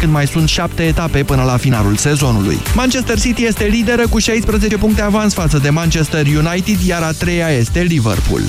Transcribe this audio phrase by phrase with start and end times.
[0.00, 2.58] când mai sunt șapte etape până la finalul sezonului.
[2.74, 7.48] Manchester City este lideră cu 16 puncte avans față de Manchester United, iar a treia
[7.48, 8.40] este Liverpool.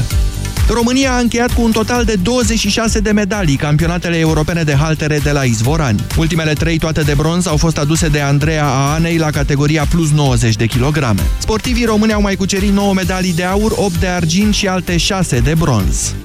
[0.70, 5.32] România a încheiat cu un total de 26 de medalii campionatele europene de haltere de
[5.32, 6.04] la Izvorani.
[6.18, 10.56] Ultimele trei, toate de bronz, au fost aduse de Andreea Aanei la categoria plus 90
[10.56, 11.22] de kilograme.
[11.38, 15.40] Sportivii români au mai cucerit 9 medalii de aur, 8 de argint și alte 6
[15.40, 16.16] de bronz.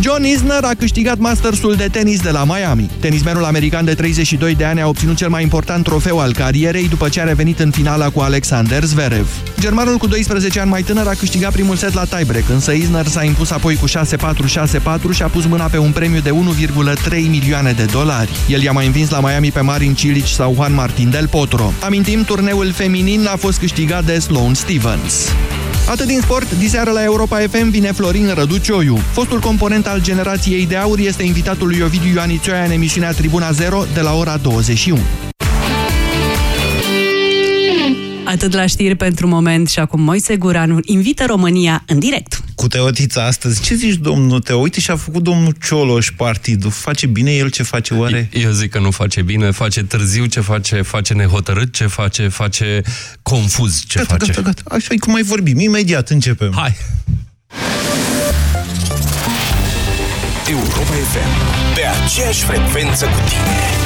[0.00, 2.90] John Isner a câștigat Mastersul de tenis de la Miami.
[3.00, 7.08] Tenismenul american de 32 de ani a obținut cel mai important trofeu al carierei după
[7.08, 9.28] ce a revenit în finala cu Alexander Zverev.
[9.60, 13.24] Germanul cu 12 ani mai tânăr a câștigat primul set la tiebreak, însă Isner s-a
[13.24, 13.92] impus apoi cu 6-4-6-4
[15.12, 18.30] și a pus mâna pe un premiu de 1,3 milioane de dolari.
[18.48, 21.72] El i-a mai învins la Miami pe Marin Cilic sau Juan Martin del Potro.
[21.80, 25.28] Amintim, turneul feminin a fost câștigat de Sloane Stevens.
[25.88, 28.96] Atât din sport, diseară la Europa FM vine Florin Răducioiu.
[28.96, 33.84] Fostul component al generației de aur este invitatul lui Ovidiu Ioanițoia în emisiunea Tribuna 0
[33.94, 34.98] de la ora 21.
[38.24, 42.43] Atât la știri pentru moment și acum Moise Guranu invită România în direct.
[42.54, 43.62] Cu Teotița astăzi.
[43.62, 44.58] Ce zici, domnul Teo?
[44.58, 46.70] Uite și-a făcut domnul Cioloș partidul.
[46.70, 48.28] Face bine el ce face oare?
[48.32, 52.82] Eu zic că nu face bine, face târziu ce face, face nehotărât ce face, face
[53.22, 54.26] confuz ce gata, face.
[54.32, 55.58] Gata, gata, Așa e cum mai vorbim.
[55.58, 56.52] Imediat începem.
[56.54, 56.76] Hai!
[60.48, 61.74] Europa FM.
[61.74, 63.83] Pe aceeași frecvență cu tine.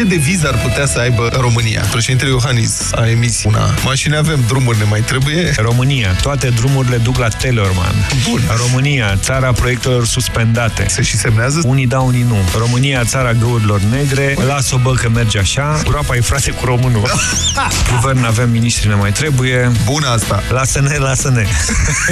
[0.00, 1.84] Ce deviză ar putea să aibă România?
[1.90, 3.74] Președintele Iohannis a emis una.
[3.84, 5.52] Mașini avem, drumuri ne mai trebuie?
[5.56, 7.94] România, toate drumurile duc la Telorman.
[8.28, 8.40] Bun.
[8.56, 10.86] România, țara proiectelor suspendate.
[10.88, 11.60] Se și semnează?
[11.64, 12.36] Unii da, unii nu.
[12.58, 14.36] România, țara găurilor negre.
[14.46, 15.80] Las-o bă că merge așa.
[15.84, 17.10] Groapa e frate cu românul.
[17.94, 19.72] Guvern avem, miniștri ne mai trebuie.
[19.84, 20.42] Bună asta!
[20.50, 21.46] Lasă-ne, lasă-ne.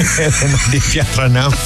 [0.70, 1.56] Din Piatra Neamț.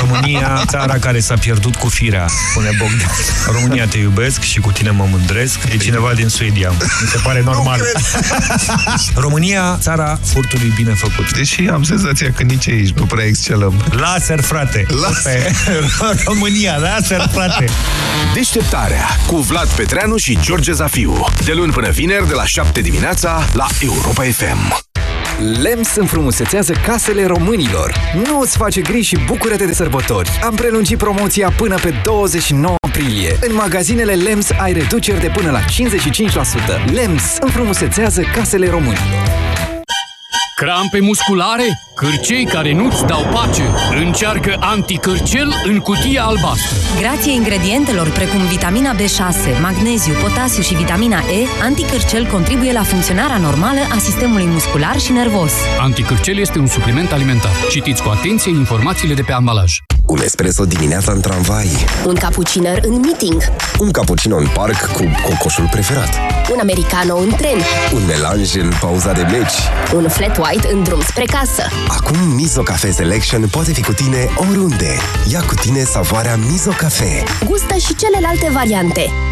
[0.00, 3.10] România, țara care s-a pierdut cu firea, spune Bogdan.
[3.46, 5.58] România, te iubesc și cu tine mă mândresc.
[5.72, 6.70] E cineva din Suedia.
[7.00, 7.80] Mi se pare normal.
[9.14, 11.36] România, țara furtului bine făcut.
[11.36, 13.84] Deși am senzația că nici aici nu prea excelăm.
[13.90, 14.86] Laser, frate!
[14.88, 15.42] Laser.
[15.98, 17.68] Pe România, laser, frate!
[18.34, 21.24] Deșteptarea cu Vlad Petreanu și George Zafiu.
[21.44, 24.91] De luni până vineri, de la 7 dimineața, la Europa FM.
[25.38, 27.94] LEMS înfrumusețează casele românilor.
[28.26, 30.30] Nu îți face griji și bucură-te de sărbători.
[30.44, 33.36] Am prelungit promoția până pe 29 aprilie.
[33.40, 35.64] În magazinele LEMS ai reduceri de până la 55%.
[36.92, 39.51] LEMS înfrumusețează casele românilor.
[40.64, 41.64] Crampe musculare?
[41.94, 43.62] Cârcei care nu-ți dau pace?
[44.04, 46.76] Încearcă anticârcel în cutia albastră.
[47.00, 53.80] Grație ingredientelor precum vitamina B6, magneziu, potasiu și vitamina E, anticârcel contribuie la funcționarea normală
[53.94, 55.52] a sistemului muscular și nervos.
[55.78, 57.52] Anticârcel este un supliment alimentar.
[57.70, 59.72] Citiți cu atenție informațiile de pe ambalaj.
[60.12, 61.68] Un espresso dimineața în tramvai.
[62.06, 63.42] Un cappuccino în meeting.
[63.78, 66.08] Un cappuccino în parc cu cocoșul preferat.
[66.52, 67.58] Un americano în tren.
[67.94, 69.58] Un melanj în pauza de meci.
[69.94, 71.62] Un flat white în drum spre casă.
[71.88, 74.96] Acum Mizo Cafe Selection poate fi cu tine oriunde.
[75.30, 77.22] Ia cu tine savoarea Mizo Cafe.
[77.44, 79.31] Gustă și celelalte variante.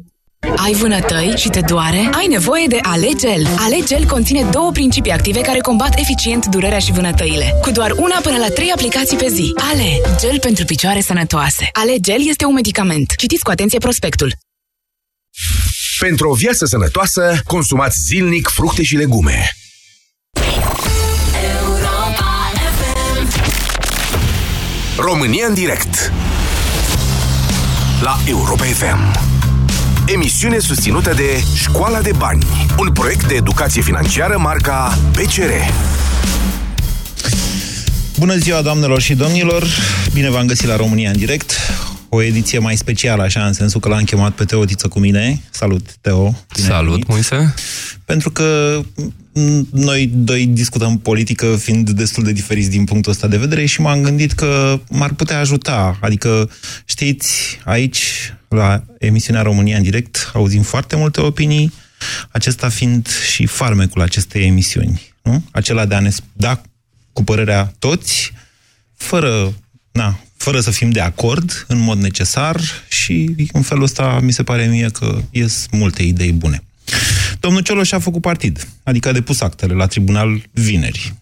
[0.55, 2.09] Ai vânătăi și te doare?
[2.13, 3.47] Ai nevoie de Alegel.
[3.57, 7.57] Alegel conține două principii active care combat eficient durerea și vânătăile.
[7.61, 9.53] Cu doar una până la trei aplicații pe zi.
[9.71, 11.69] Ale, gel pentru picioare sănătoase.
[11.71, 13.13] Alegel este un medicament.
[13.15, 14.33] Citiți cu atenție prospectul.
[15.99, 19.49] Pentru o viață sănătoasă, consumați zilnic fructe și legume.
[24.97, 26.11] România în direct
[28.01, 29.30] La Europa FM
[30.05, 32.45] Emisiune susținută de Școala de Bani
[32.77, 35.71] Un proiect de educație financiară marca PCR
[38.17, 39.65] Bună ziua, doamnelor și domnilor!
[40.13, 41.51] Bine v-am găsit la România în direct.
[42.13, 45.41] O ediție mai specială, așa, în sensul că l-am chemat pe Teo Tiță cu mine.
[45.49, 46.35] Salut, Teo!
[46.53, 47.07] Bine Salut, venit.
[47.07, 47.53] Moise!
[48.05, 48.79] Pentru că
[49.33, 53.81] m, noi doi discutăm politică fiind destul de diferiți din punctul ăsta de vedere și
[53.81, 55.97] m-am gândit că m-ar putea ajuta.
[56.01, 56.49] Adică,
[56.85, 61.73] știți, aici, la emisiunea România în direct, auzim foarte multe opinii,
[62.31, 65.43] acesta fiind și farmecul acestei emisiuni, nu?
[65.51, 66.61] Acela de a ne da
[67.13, 68.33] cu părerea toți,
[68.95, 69.53] fără,
[69.91, 74.43] na, fără să fim de acord în mod necesar și în felul ăsta mi se
[74.43, 76.63] pare mie că ies multe idei bune.
[77.39, 81.13] Domnul Cioloș a făcut partid, adică a depus actele la tribunal vineri.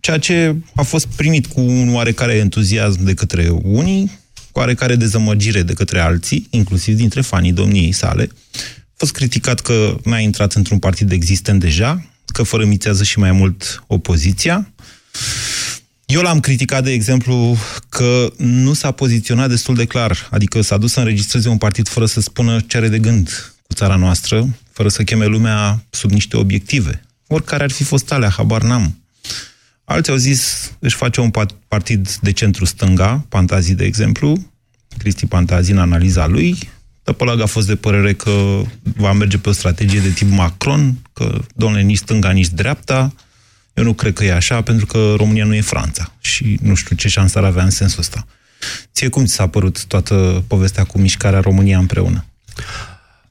[0.00, 4.10] Ceea ce a fost primit cu un oarecare entuziasm de către unii,
[4.52, 8.28] cu oarecare dezamăgire de către alții, inclusiv dintre fanii domniei sale.
[8.62, 13.84] A fost criticat că n-a intrat într-un partid existent deja, că fărămițează și mai mult
[13.86, 14.72] opoziția.
[16.06, 17.56] Eu l-am criticat, de exemplu,
[17.88, 22.06] că nu s-a poziționat destul de clar, adică s-a dus să înregistreze un partid fără
[22.06, 26.36] să spună ce are de gând cu țara noastră, fără să cheme lumea sub niște
[26.36, 27.02] obiective.
[27.26, 28.98] Oricare ar fi fost alea, habar n-am.
[29.84, 31.30] Alții au zis, își face un
[31.68, 34.52] partid de centru-stânga, Pantazi, de exemplu,
[34.98, 36.58] Cristi Pantazi în analiza lui.
[37.02, 38.62] Tăpălag a fost de părere că
[38.96, 43.14] va merge pe o strategie de tip Macron, că, domnule, nici stânga, nici dreapta.
[43.74, 46.96] Eu nu cred că e așa, pentru că România nu e Franța și nu știu
[46.96, 48.26] ce șansă ar avea în sensul ăsta.
[48.92, 52.24] Ție cum ți s-a părut toată povestea cu mișcarea România împreună?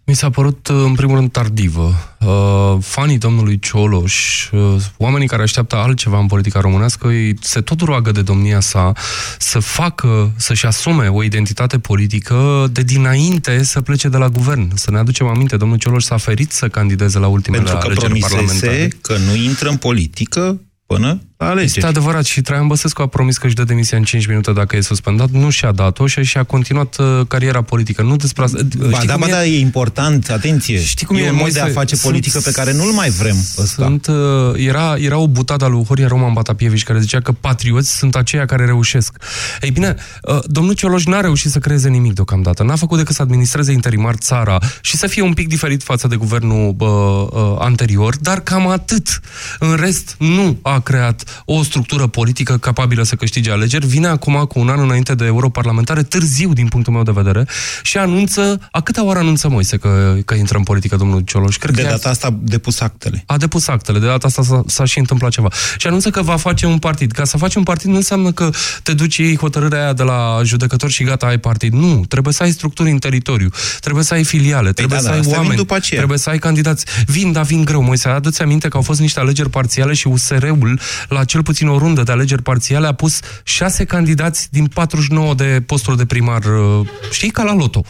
[0.06, 1.94] Mi s-a părut, în primul rând, tardivă.
[2.20, 7.82] Uh, fanii domnului Cioloș, uh, oamenii care așteaptă altceva în politica românească, ei se tot
[7.82, 8.92] roagă de domnia sa
[9.38, 14.76] să facă, să-și asume o identitate politică de dinainte să plece de la guvern.
[14.76, 18.20] Să ne aducem aminte, domnul Cioloș s-a ferit să candideze la ultimele Pentru că alegeri
[18.20, 18.68] parlamentare.
[18.68, 21.66] promisese că nu intră în politică până la alegeri.
[21.66, 24.76] Este adevărat și Traian Băsescu a promis că își dă demisia în 5 minute dacă
[24.76, 25.30] e suspendat.
[25.30, 28.02] Nu și-a dat-o și și-a continuat uh, cariera politică.
[28.02, 28.58] Nu despre asta.
[28.90, 30.84] Ba, da, ba, da, e important, atenție.
[30.84, 31.60] Știi cum e, e, un mod Moise?
[31.60, 33.36] de a face Sunt- politică pe care nu-l mai vrem.
[33.58, 33.84] Ăsta.
[33.84, 34.16] Sunt, uh,
[34.56, 38.46] era, era o butadă a lui Horia Roman Batapievici care zicea că patrioți sunt aceia
[38.46, 39.18] care reușesc.
[39.62, 42.64] Ei bine, uh, domnul Cioloș n-a reușit să creeze nimic deocamdată.
[42.64, 46.16] N-a făcut decât să administreze interimar țara și să fie un pic diferit față de
[46.16, 49.20] guvernul uh, uh, anterior, dar cam atât.
[49.60, 53.86] În rest, nu a creat o structură politică capabilă să câștige alegeri.
[53.86, 57.48] Vine acum cu un an înainte de europarlamentare, târziu din punctul meu de vedere,
[57.84, 61.58] și anunță, a câta oară anunță Moise că, că intră în politică domnul Cioloș?
[61.58, 63.24] Cred De că data asta a depus actele.
[63.28, 65.48] a depus actele, de data asta s-a, s-a și întâmplat ceva.
[65.78, 67.12] Și anunță că va face un partid.
[67.12, 68.50] Ca să faci un partid nu înseamnă că
[68.84, 71.74] te duci ei hotărârea aia de la judecător și gata, ai partid.
[71.74, 73.50] Nu, trebuie să ai structuri în teritoriu,
[73.80, 75.98] trebuie să ai filiale, trebuie da, să da, ai astea vin oameni, după aceea.
[76.00, 76.86] trebuie să ai candidați.
[77.06, 77.82] Vin, dar vin greu.
[77.82, 80.80] Moise, adu-ți aminte că au fost niște alegeri parțiale și USR-ul,
[81.14, 85.64] la cel puțin o rundă de alegeri parțiale, a pus șase candidați din 49 de
[85.66, 86.44] posturi de primar.
[86.46, 87.82] uh, Știi, ca la loto.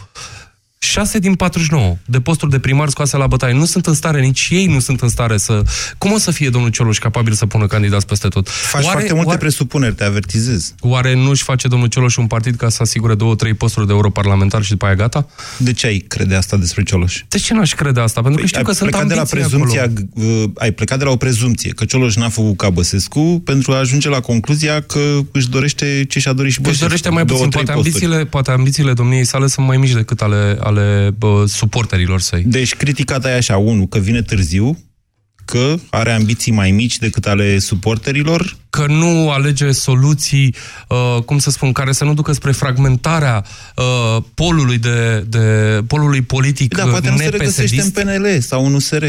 [0.83, 3.53] 6 din 49 de posturi de primar scoase la bătaie.
[3.53, 5.61] Nu sunt în stare, nici ei nu sunt în stare să...
[5.97, 8.49] Cum o să fie domnul Cioloș capabil să pună candidați peste tot?
[8.49, 10.73] Faci foarte multe presupuneri, te avertizez.
[10.79, 14.63] Oare nu-și face domnul Cioloș un partid ca să asigure două, trei posturi de europarlamentar
[14.63, 15.27] și după aia gata?
[15.57, 17.23] De ce ai crede asta despre Cioloș?
[17.27, 18.21] De ce n-aș crede asta?
[18.21, 20.27] Pentru că știu ai că sunt plecat de la ambiții prezumția, acolo.
[20.43, 23.77] uh, ai plecat de la o prezumție, că Cioloș n-a făcut ca Băsescu pentru a
[23.77, 24.99] ajunge la concluzia că
[25.31, 26.85] își dorește ce și-a dorit și Își Băsescu.
[26.87, 28.03] dorește mai Două, puțin, trei poate posturi.
[28.03, 30.72] ambițiile, poate ambițiile domniei sale sunt mai mici decât ale, ale
[31.17, 32.43] bă, suporterilor săi.
[32.45, 34.77] Deci criticat ai așa, unul, că vine târziu,
[35.45, 40.55] că are ambiții mai mici decât ale suporterilor, că nu alege soluții,
[40.87, 45.39] uh, cum să spun, care să nu ducă spre fragmentarea uh, polului, de, de,
[45.87, 48.17] polului politic dar poate nu se regăsește în nepesedist.
[48.17, 49.05] PNL sau în USR.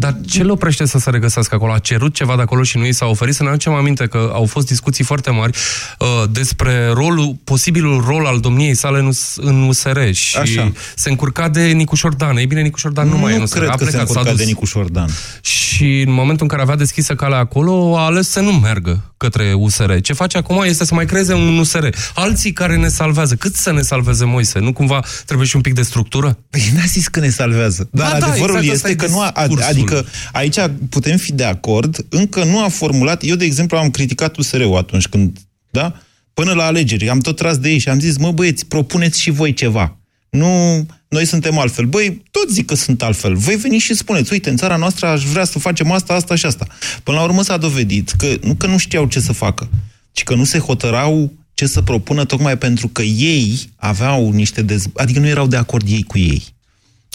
[0.00, 1.72] Dar ce îl oprește să se regăsească acolo?
[1.72, 3.34] A cerut ceva de acolo și nu i s-a oferit?
[3.34, 5.56] Să ne aducem aminte că au fost discuții foarte mari
[5.98, 10.72] uh, despre rolul, posibilul rol al domniei sale în, US- în USR și Așa.
[10.96, 12.36] se încurca de Nicușor Dan.
[12.36, 13.56] Ei bine, Nicușor Dan nu, mai e în nu USR.
[13.58, 14.38] cred a că se plecat, s-a încurca dus.
[14.38, 15.08] de Nicușor Dan.
[15.40, 19.52] Și în momentul în care avea deschisă calea acolo, a ales să nu meargă către
[19.56, 19.92] USR.
[20.02, 21.86] Ce face acum este să mai creeze un USR.
[22.14, 23.34] Alții care ne salvează.
[23.34, 24.58] Cât să ne salveze Moise?
[24.58, 26.38] Nu cumva trebuie și un pic de structură?
[26.50, 27.88] Păi n-a zis că ne salvează.
[27.92, 29.87] Dar Ba da, adevărul exact asta este e că nu a, discursul.
[29.88, 30.56] Adică aici
[30.88, 35.06] putem fi de acord, încă nu a formulat, eu de exemplu am criticat USR-ul atunci
[35.06, 35.38] când,
[35.70, 36.00] da?
[36.34, 39.30] Până la alegeri, am tot tras de ei și am zis, mă băieți, propuneți și
[39.30, 39.96] voi ceva.
[40.30, 41.84] Nu, noi suntem altfel.
[41.84, 43.34] Băi, tot zic că sunt altfel.
[43.34, 46.46] Voi veniți și spuneți, uite, în țara noastră aș vrea să facem asta, asta și
[46.46, 46.66] asta.
[47.02, 49.68] Până la urmă s-a dovedit că nu că nu știau ce să facă,
[50.12, 54.84] ci că nu se hotărau ce să propună tocmai pentru că ei aveau niște dez...
[54.94, 56.44] adică nu erau de acord ei cu ei.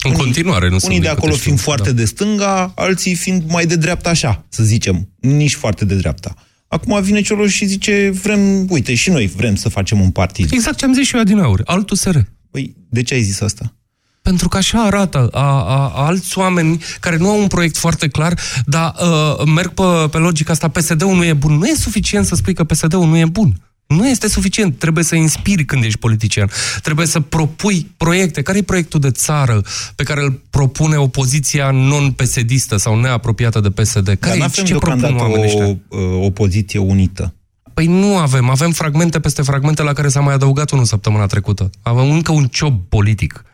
[0.08, 1.96] În continuare nu sunt Unii de din acolo câte fiind știu, foarte da.
[1.96, 6.34] de stânga, alții fiind mai de dreapta așa, să zicem, nici foarte de dreapta.
[6.68, 10.52] Acum vine Cioloș și zice, vrem, uite, și noi vrem să facem un partid.
[10.52, 12.16] Exact ce am zis și eu din aur, altul SR.
[12.50, 13.74] Păi, de ce ai zis asta?
[14.22, 18.08] Pentru că așa arată a, a, a alți oameni care nu au un proiect foarte
[18.08, 21.52] clar, dar uh, merg pe, pe logica asta, PSD-ul nu e bun.
[21.52, 23.54] Nu e suficient să spui că PSD-ul nu e bun.
[23.86, 24.78] Nu este suficient.
[24.78, 26.50] Trebuie să inspiri când ești politician.
[26.82, 28.42] Trebuie să propui proiecte.
[28.42, 29.62] Care e proiectul de țară
[29.94, 34.06] pe care îl propune opoziția non-pesedistă sau neapropiată de PSD?
[34.06, 35.66] Care Dar e, n-avem ce propun deocamdată oamenii ăștia?
[35.66, 37.34] o uh, opoziție unită.
[37.74, 38.50] Păi nu avem.
[38.50, 41.70] Avem fragmente peste fragmente la care s-a mai adăugat unul săptămâna trecută.
[41.82, 43.44] Avem încă un ciob politic.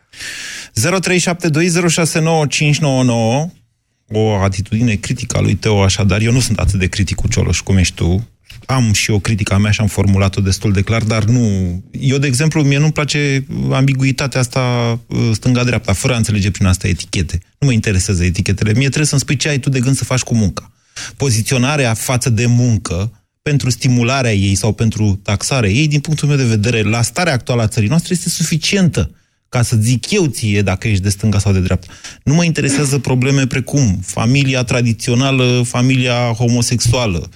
[0.79, 0.83] 0372069599
[4.13, 7.61] o atitudine critică a lui Teo, așadar, eu nu sunt atât de critic cu Cioloș
[7.61, 8.27] cum ești tu.
[8.65, 11.43] Am și o critică a mea și am formulat-o destul de clar, dar nu...
[11.99, 14.59] Eu, de exemplu, mie nu-mi place ambiguitatea asta
[15.07, 17.39] uh, stânga-dreapta, fără a înțelege prin asta etichete.
[17.59, 18.71] Nu mă interesează etichetele.
[18.71, 20.71] Mie trebuie să-mi spui ce ai tu de gând să faci cu munca.
[21.17, 26.43] Poziționarea față de muncă, pentru stimularea ei sau pentru taxarea ei, din punctul meu de
[26.43, 29.11] vedere, la starea actuală a țării noastre, este suficientă
[29.51, 31.93] ca să zic eu ție dacă ești de stânga sau de dreapta.
[32.23, 37.29] Nu mă interesează probleme precum familia tradițională, familia homosexuală,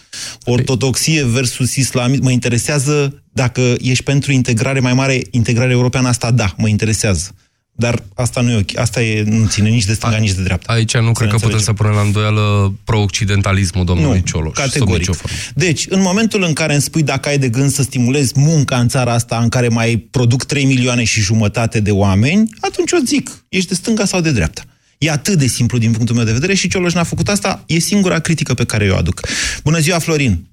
[0.46, 2.24] ortodoxie versus islamism.
[2.24, 7.36] Mă interesează dacă ești pentru integrare mai mare, integrare europeană, asta da, mă interesează.
[7.78, 8.78] Dar asta nu e ok.
[8.78, 10.74] Asta e, nu ține nici de stânga, nici de dreapta.
[10.74, 14.54] Aici nu cred că putem să punem la îndoială pro-occidentalismul domnului Nu, Cioloș.
[14.56, 14.98] sub categoric.
[14.98, 15.38] nicio formă.
[15.54, 18.88] Deci, în momentul în care îmi spui dacă ai de gând să stimulezi munca în
[18.88, 23.30] țara asta în care mai produc 3 milioane și jumătate de oameni, atunci o zic,
[23.50, 24.62] ești de stânga sau de dreapta.
[24.98, 27.80] E atât de simplu din punctul meu de vedere și Cioloș n-a făcut asta, e
[27.80, 29.22] singura critică pe care eu o aduc.
[29.64, 30.48] Bună ziua, Florin!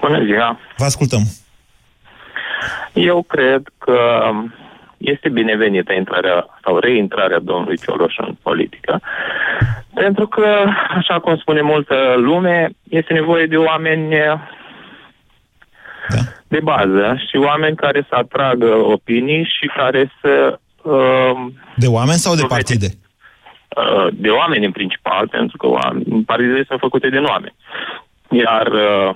[0.00, 0.58] Bună ziua!
[0.76, 1.26] Vă ascultăm!
[2.94, 3.92] Eu cred că
[5.02, 9.00] este binevenită intrarea sau reintrarea domnului Cioloș în politică,
[9.94, 10.64] pentru că,
[10.98, 14.08] așa cum spune multă lume, este nevoie de oameni
[16.08, 16.20] da.
[16.48, 20.58] de bază și oameni care să atragă opinii și care să...
[20.82, 22.86] Uh, De oameni sau de partide?
[23.76, 27.54] uh, de oameni în principal, pentru că oameni, partidele sunt făcute din oameni.
[28.30, 29.14] Iar uh,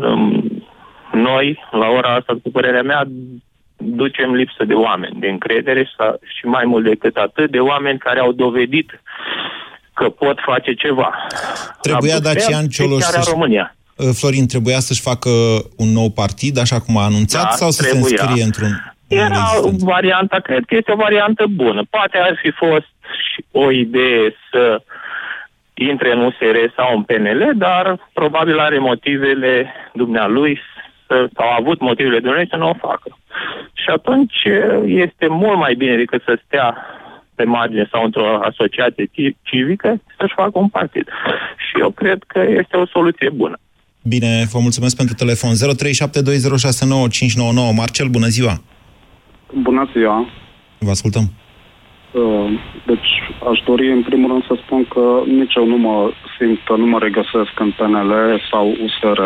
[0.00, 0.64] um,
[1.12, 3.04] noi, la ora asta, după părerea mea,
[3.84, 8.20] ducem lipsă de oameni, de încredere sa- și mai mult decât atât, de oameni care
[8.20, 9.00] au dovedit
[9.94, 11.14] că pot face ceva.
[11.80, 13.74] Trebuia La Bruxelles, Dacian Cioloș chiar în să-și- România.
[13.96, 15.30] Uh, Florin, trebuia să-și facă
[15.76, 18.08] un nou partid, așa cum a anunțat, Da, sau să se trebuia.
[18.22, 18.70] înscrie într-un...
[19.08, 19.44] Era
[19.78, 21.82] varianta, cred că este o variantă bună.
[21.90, 22.86] Poate ar fi fost
[23.30, 24.82] și o idee să
[25.74, 30.60] intre în USR sau în PNL, dar probabil are motivele dumnealui
[31.12, 33.18] să, sau a avut motivele dumnealui să nu o facă.
[33.72, 34.38] Și atunci
[34.86, 36.76] este mult mai bine decât să stea
[37.34, 41.08] pe margine sau într-o asociație ci- civică să-și facă un partid.
[41.56, 43.56] Și eu cred că este o soluție bună.
[44.02, 45.50] Bine, vă mulțumesc pentru telefon.
[45.50, 45.54] 0372069599.
[47.76, 48.54] Marcel, bună ziua!
[49.52, 50.28] Bună ziua!
[50.78, 51.24] Vă ascultăm.
[52.12, 52.50] Uh,
[52.86, 53.10] Deci
[53.50, 56.86] aș dori în primul rând să spun că nici eu nu mă simt că nu
[56.86, 58.12] mă regăsesc în PNL
[58.50, 59.20] sau USR,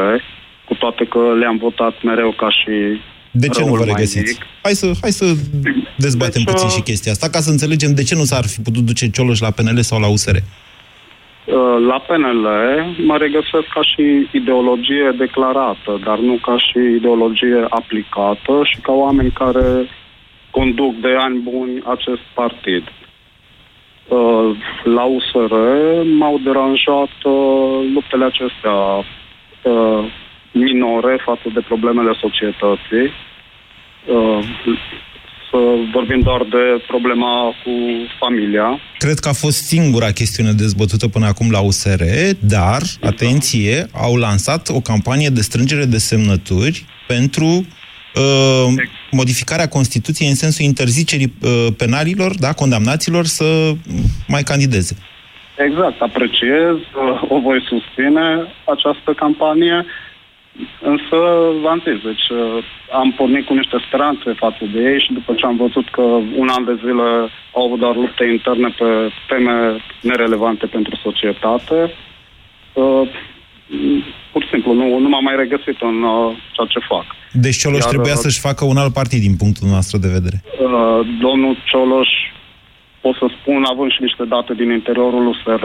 [0.68, 4.32] cu toate că le-am votat mereu ca și De ce nu răul vă mai regăsiți?
[4.32, 4.46] mic.
[4.62, 5.26] Hai să, hai să
[5.96, 8.60] dezbatem Deci, puțin uh, și chestia asta, ca să înțelegem de ce nu s-ar fi
[8.60, 10.36] putut duce Cioloș la PNL sau la USR.
[10.36, 12.46] Uh, La PNL
[13.06, 19.30] mă regăsesc ca și ideologie declarată, dar nu ca și ideologie aplicată și ca oameni
[19.30, 19.88] care
[20.50, 22.84] conduc de ani buni acest partid.
[24.08, 24.50] Uh,
[24.84, 25.52] La USR
[26.18, 28.76] m-au deranjat uh, luptele acestea
[29.62, 30.04] uh,
[30.52, 33.06] minore față de problemele societății.
[34.06, 34.44] Uh,
[35.50, 35.58] Să
[35.92, 37.70] vorbim doar de problema cu
[38.18, 38.80] familia.
[38.98, 42.02] Cred că a fost singura chestiune dezbătută până acum la USR,
[42.40, 48.66] dar, atenție, au lansat o campanie de strângere de semnături pentru uh,
[49.10, 53.72] modificarea Constituției în sensul interzicerii uh, penalilor, da, condamnaților să
[54.28, 54.96] mai candideze.
[55.66, 58.26] Exact, apreciez, uh, o voi susține
[58.64, 59.86] această campanie,
[60.92, 61.16] însă
[61.62, 65.46] v-am zis, deci uh, am pornit cu niște speranțe față de ei și după ce
[65.46, 66.00] am văzut că
[66.42, 67.08] un an de zile
[67.56, 68.88] au avut doar lupte interne pe
[69.28, 69.56] teme
[70.00, 71.78] nerelevante pentru societate,
[72.72, 73.02] uh,
[74.32, 77.06] pur și simplu nu, nu m-am mai regăsit în uh, ceea ce fac.
[77.32, 80.38] Deci Cioloș Iar, trebuia uh, să-și facă un alt partid din punctul nostru de vedere.
[80.44, 82.08] Uh, domnul Cioloș,
[83.00, 85.64] pot să spun, având și niște date din interiorul USR,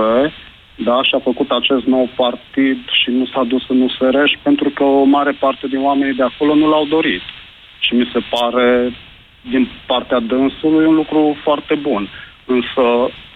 [0.84, 4.84] da, și-a făcut acest nou partid și nu s-a dus în USR și pentru că
[4.84, 7.22] o mare parte din oamenii de acolo nu l-au dorit.
[7.80, 8.94] Și mi se pare,
[9.50, 12.10] din partea dânsului, un lucru foarte bun.
[12.46, 12.84] Însă,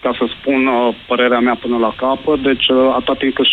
[0.02, 3.48] ca să spun uh, părerea mea până la capăt, deci uh, atât timp cât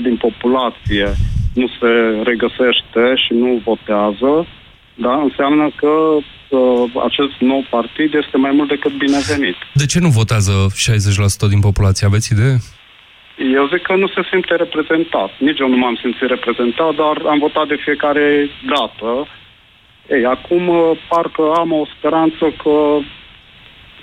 [0.00, 1.08] 60% din populație
[1.54, 1.90] nu se
[2.30, 4.46] regăsește și nu votează,
[4.94, 9.56] da, înseamnă că uh, acest nou partid este mai mult decât binevenit.
[9.74, 10.52] De ce nu votează
[11.46, 12.06] 60% din populație?
[12.06, 12.56] Aveți idee?
[13.58, 15.30] Eu zic că nu se simte reprezentat.
[15.38, 19.10] Nici eu nu m-am simțit reprezentat, dar am votat de fiecare dată.
[20.16, 22.74] Ei, acum uh, parcă am o speranță că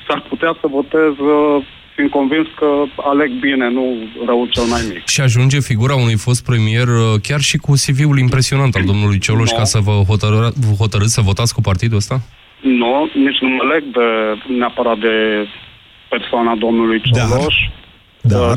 [0.07, 1.63] s-ar putea să votez uh,
[1.95, 3.85] fiind convins că aleg bine, nu
[4.25, 5.05] rău cel mai mic.
[5.07, 9.51] Și ajunge figura unui fost premier uh, chiar și cu CV-ul impresionant al domnului Cioloș
[9.51, 9.57] No.
[9.57, 12.15] ca să vă hotărâ- vă hotărâți să votați cu partidul ăsta?
[12.61, 14.07] Nu, nici nu mă leg de,
[14.57, 15.47] neapărat de
[16.09, 17.55] persoana domnului Cioloș.
[17.57, 17.71] Dar?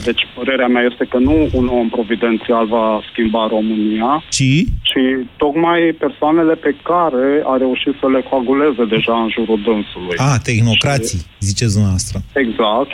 [0.05, 4.51] Deci părerea mea este că nu un om providențial va schimba România, ci,
[4.89, 5.01] ci
[5.37, 10.17] tocmai persoanele pe care a reușit să le coaguleze deja în jurul dânsului.
[10.17, 12.17] A, tehnocrații, ziceți dumneavoastră.
[12.45, 12.91] Exact,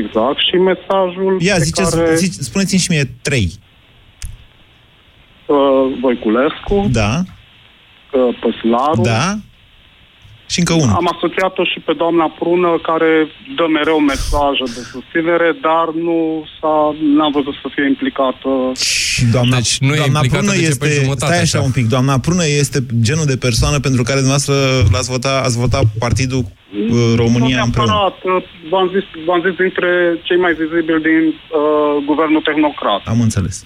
[0.00, 0.38] exact.
[0.48, 3.48] Și mesajul Ia, pe ziceți, care zice, spuneți-mi și mie trei.
[5.46, 5.56] uh,
[6.00, 7.12] Voiculescu, Da,
[8.12, 9.34] uh, Păslaru, da.
[10.52, 10.96] Și încă unul.
[11.00, 13.10] Am asociat-o și pe doamna Prună, care
[13.58, 16.18] dă mereu mesaje de susținere, dar nu
[16.56, 16.74] s-a,
[17.16, 18.50] n-am văzut să fie implicată.
[18.88, 21.58] Și doamna, Deci nu e doamna implicată Prună de ce este, pe jumătate, stai așa,
[21.58, 21.68] așa.
[21.68, 24.56] un pic, doamna Prună este genul de persoană pentru care dumneavoastră
[24.94, 27.92] l-ați votat, ați votat partidul uh, România nu împreună.
[27.92, 28.42] neapărat, uh,
[28.72, 29.90] v-am zis, v-am zis dintre
[30.26, 33.02] cei mai vizibili din uh, guvernul tehnocrat.
[33.14, 33.56] Am înțeles.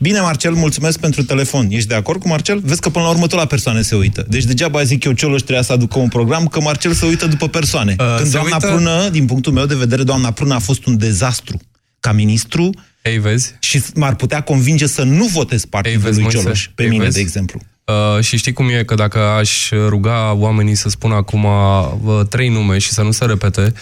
[0.00, 1.66] Bine, Marcel, mulțumesc pentru telefon.
[1.70, 2.60] Ești de acord cu Marcel?
[2.64, 4.24] Vezi că până la urmă tot la persoane se uită.
[4.28, 7.48] Deci degeaba zic eu Cioloș trebuia să aducă un program, că Marcel se uită după
[7.48, 7.96] persoane.
[7.98, 10.86] Uh, Când se doamna uită- Prună, din punctul meu de vedere, doamna Prună a fost
[10.86, 11.60] un dezastru
[12.00, 12.70] ca ministru
[13.02, 13.54] Ei, vezi?
[13.58, 16.38] și m-ar putea convinge să nu votez partidul vezi, lui Moise?
[16.38, 16.68] Cioloș.
[16.74, 17.14] Pe Ei, mine, vezi?
[17.14, 17.60] de exemplu.
[17.84, 22.48] Uh, și știi cum e că dacă aș ruga oamenii să spună acum uh, trei
[22.48, 23.72] nume și să nu se repete,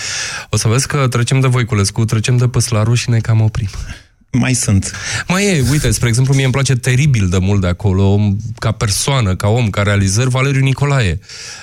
[0.51, 3.69] o să vezi că trecem de Voiculescu, trecem de Păslaru și ne cam oprim.
[4.33, 4.93] Mai sunt.
[5.29, 8.21] Mai e, uite, spre exemplu, mie îmi place teribil de mult de acolo,
[8.59, 11.19] ca persoană, ca om, ca realizări, Valeriu Nicolae.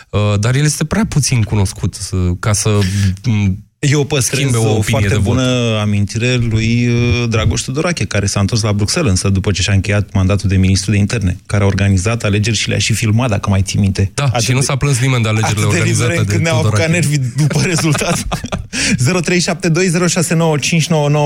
[0.09, 2.79] Uh, dar el este prea puțin cunoscut uh, ca să
[3.25, 5.23] m, Eu păstrez schimbe o o, opinie foarte de vot.
[5.23, 9.73] bună amintire lui uh, Dragoș Tudorache, care s-a întors la Bruxelles, însă după ce și-a
[9.73, 13.49] încheiat mandatul de ministru de interne, care a organizat alegeri și le-a și filmat, dacă
[13.49, 14.11] mai ții minte.
[14.13, 16.57] Da, și nu s-a plâns nimeni de alegerile Atât de organizate libere de încât ne-au
[16.57, 16.99] apucat Tudorache.
[16.99, 18.17] nervii după rezultat.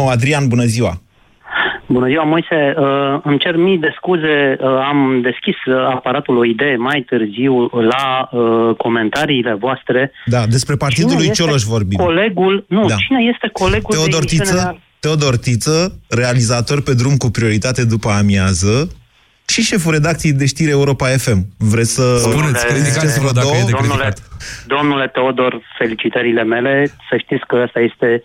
[0.08, 1.02] 0372069599 Adrian, bună ziua!
[1.88, 2.74] Bună ziua, Moise.
[2.78, 4.58] Uh, îmi cer mii de scuze.
[4.60, 10.12] Uh, am deschis uh, aparatul o idee mai târziu la uh, comentariile voastre.
[10.26, 11.98] Da, despre partidul Cine lui este Cioloș vorbim.
[11.98, 12.96] Colegul, nu, Da.
[12.96, 18.10] cine este colegul Teodor de emisiune Tiță, Teodor Tiță, realizator pe drum cu prioritate după
[18.10, 18.90] amiază
[19.48, 21.40] și șeful redacției de știri Europa FM.
[21.58, 22.16] Vreți să...
[22.18, 23.54] Spuneți, criticați-vă două?
[23.70, 24.14] Domnule,
[24.68, 26.90] domnule Teodor, felicitările mele.
[27.10, 28.24] Să știți că ăsta este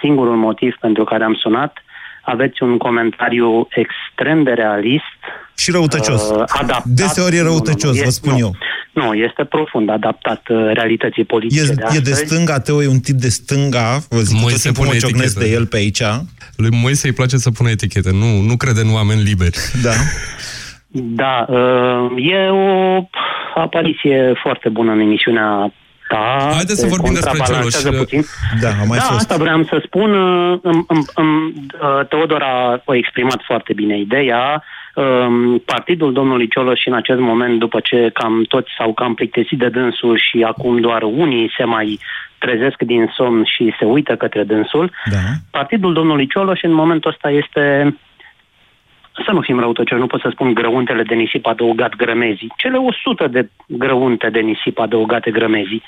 [0.00, 1.83] singurul motiv pentru care am sunat.
[2.24, 5.18] Aveți un comentariu extrem de realist.
[5.56, 6.22] Și răutăcios.
[6.30, 6.84] uh, adaptat.
[6.84, 8.38] Deseori e Nu, nu, nu, răutăcios, vă e- spun nu.
[8.38, 8.54] eu.
[8.92, 12.02] Nu, este profund adaptat uh, realității politice E, de e astăzi.
[12.02, 15.48] de stânga, Teo e un tip de stânga, vă zic, tot timpul mă ciocnesc de
[15.50, 16.02] el pe aici.
[16.56, 19.56] Lui Moise îi place să pună etichete, nu, nu crede în oameni liberi.
[19.82, 19.90] Da.
[20.96, 23.02] Da, uh, e o
[23.54, 25.72] apariție foarte bună în emisiunea
[26.08, 26.38] ta.
[26.40, 28.02] Haideți să Se vorbim despre contrabalancează Cioloș.
[28.02, 28.22] Puțin.
[28.60, 29.18] Da, a mai da, fost.
[29.18, 30.10] asta vreau să spun.
[30.14, 34.62] uh, îm- îm- îm- uh, Teodor a a exprimat foarte bine ideea.
[34.94, 39.68] Um, Partidul domnului Cioloș în acest moment, după ce cam toți s-au cam plictisit de
[39.68, 41.98] dânsul și acum doar unii se mai
[42.38, 45.16] trezesc din somn și se uită către dânsul, Da.
[45.50, 47.96] Partidul domnului Cioloș în momentul ăsta este
[49.24, 52.52] să nu fim răutăcioși, nu pot să spun grăuntele de nisip adăugat grămezii.
[52.56, 55.82] Cele 100 de grăunte de nisip adăugate grămezii.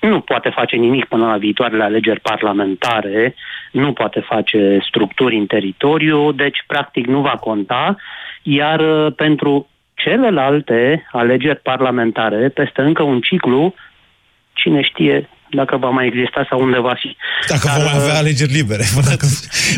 [0.00, 3.34] Nu poate face nimic până la viitoarele alegeri parlamentare,
[3.72, 7.96] nu poate face structuri în teritoriu, deci practic nu va conta,
[8.42, 13.74] iar uh, pentru celelalte alegeri parlamentare, peste încă un ciclu,
[14.52, 17.16] cine știe dacă va mai exista sau unde va fi.
[17.48, 18.84] Dacă vom mai avea alegeri libere.
[19.10, 19.26] Dacă...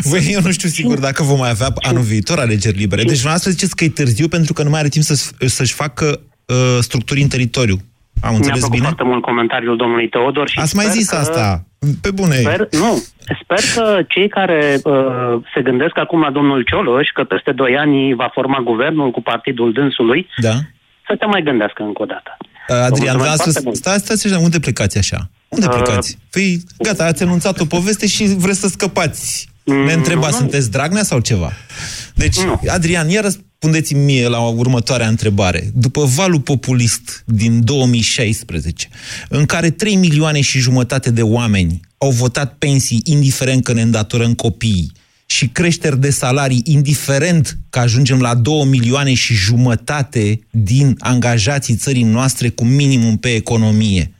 [0.09, 3.01] Băi, eu nu știu sigur dacă vom mai avea anul viitor alegeri libere.
[3.01, 6.19] Deci dumneavoastră ziceți că e târziu pentru că nu mai are timp să, să-și facă
[6.45, 7.77] uh, structuri în teritoriu.
[8.21, 8.83] Am Mi-a înțeles plăcut bine?
[8.83, 11.63] foarte mult comentariul domnului Teodor și Ați mai sper zis că, asta.
[12.01, 12.35] Pe bune.
[12.35, 13.03] Sper, nu,
[13.41, 14.93] sper că cei care uh,
[15.53, 19.73] se gândesc acum la domnul Cioloș, că peste 2 ani va forma guvernul cu partidul
[19.73, 20.53] dânsului, Da.
[21.07, 22.37] să te mai gândească încă o dată.
[22.39, 23.41] Uh, Adrian, mulțumesc vreau să...
[23.43, 23.75] foarte mult.
[23.75, 25.29] Stai, stați așa, unde plecați așa?
[25.53, 26.17] Unde Uh, plecați?
[26.29, 29.47] Păi, gata, ați anunțat o poveste și vreți să scăpați.
[29.63, 30.37] Ne Mm, întrebați, nu.
[30.37, 31.51] sunteți Dragnea sau ceva?
[32.15, 32.37] Deci,
[32.67, 35.71] Adrian, ia răs- răspundeți-mi mie la următoarea întrebare.
[35.73, 38.87] După valul populist din 2016,
[39.29, 44.33] în care 3 milioane și jumătate de oameni au votat pensii indiferent că ne îndatorăm
[44.33, 44.91] copiii
[45.25, 52.03] și creșteri de salarii indiferent că ajungem la 2 milioane și jumătate din angajații țării
[52.03, 54.13] noastre cu minimum pe economie.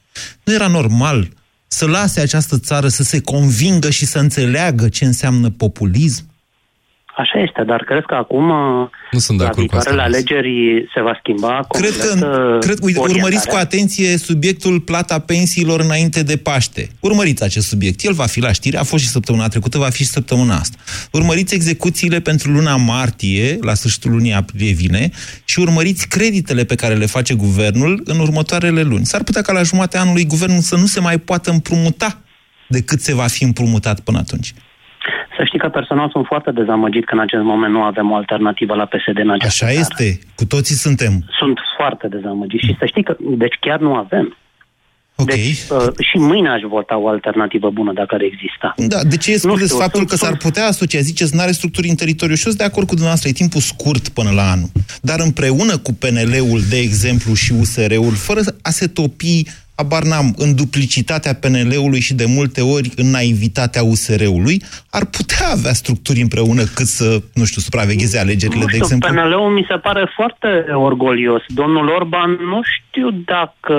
[0.43, 1.29] Nu era normal
[1.67, 6.32] să lase această țară să se convingă și să înțeleagă ce înseamnă populism?
[7.15, 8.47] Așa este, dar cred că acum,
[9.11, 12.53] nu sunt de la acord cu asta, viitoarele alegeri, se va schimba Cred complet, că,
[12.53, 13.59] uh, cred, uite, urmăriți cu orientarea.
[13.59, 16.89] atenție subiectul plata pensiilor înainte de Paște.
[16.99, 18.03] Urmăriți acest subiect.
[18.03, 20.77] El va fi la știri, a fost și săptămâna trecută, va fi și săptămâna asta.
[21.11, 25.09] Urmăriți execuțiile pentru luna martie, la sfârșitul lunii aprilie vine,
[25.45, 29.05] și urmăriți creditele pe care le face guvernul în următoarele luni.
[29.05, 32.17] S-ar putea ca la jumatea anului guvernul să nu se mai poată împrumuta
[32.67, 34.53] decât se va fi împrumutat până atunci.
[35.37, 38.75] Să știi că personal sunt foarte dezamăgit că în acest moment nu avem o alternativă
[38.75, 39.79] la PSD în această Așa țară.
[39.79, 41.13] este, cu toții suntem.
[41.39, 44.37] Sunt foarte dezamăgit și să știi că, deci chiar nu avem.
[45.15, 45.27] Ok.
[45.27, 48.73] Deci, uh, și mâine aș vota o alternativă bună dacă ar exista.
[48.77, 50.99] Da, de ce excludeți știu, faptul sunt- că s-ar sunt- putea asocia?
[50.99, 53.61] Ziceți, nu are structuri în teritoriu și eu sunt de acord cu dumneavoastră, e timpul
[53.61, 54.69] scurt până la anul.
[55.01, 59.43] Dar împreună cu PNL-ul, de exemplu, și USR-ul, fără a se topi,
[59.75, 65.73] abar n-am, în duplicitatea PNL-ului și de multe ori în naivitatea USR-ului, ar putea avea
[65.73, 69.09] structuri împreună cât să, nu știu, supravegheze alegerile, Nu de știu, exemplu.
[69.09, 71.41] PNL-ul mi se pare foarte orgolios.
[71.47, 73.75] Domnul Orban nu știu dacă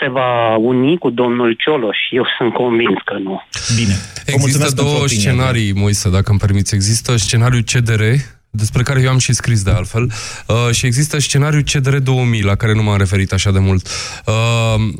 [0.00, 1.98] se va uni cu domnul Cioloș.
[2.10, 3.42] Eu sunt convins că nu.
[3.76, 3.94] Bine.
[4.26, 6.74] Există mulțumesc pentru două opinia, scenarii, Moise, dacă îmi permiți.
[6.74, 8.02] Există scenariul CDR,
[8.50, 10.12] despre care eu am și scris de altfel,
[10.46, 13.88] uh, și există scenariul CDR 2000, la care nu m-am referit așa de mult.
[14.26, 14.94] Uh, uh,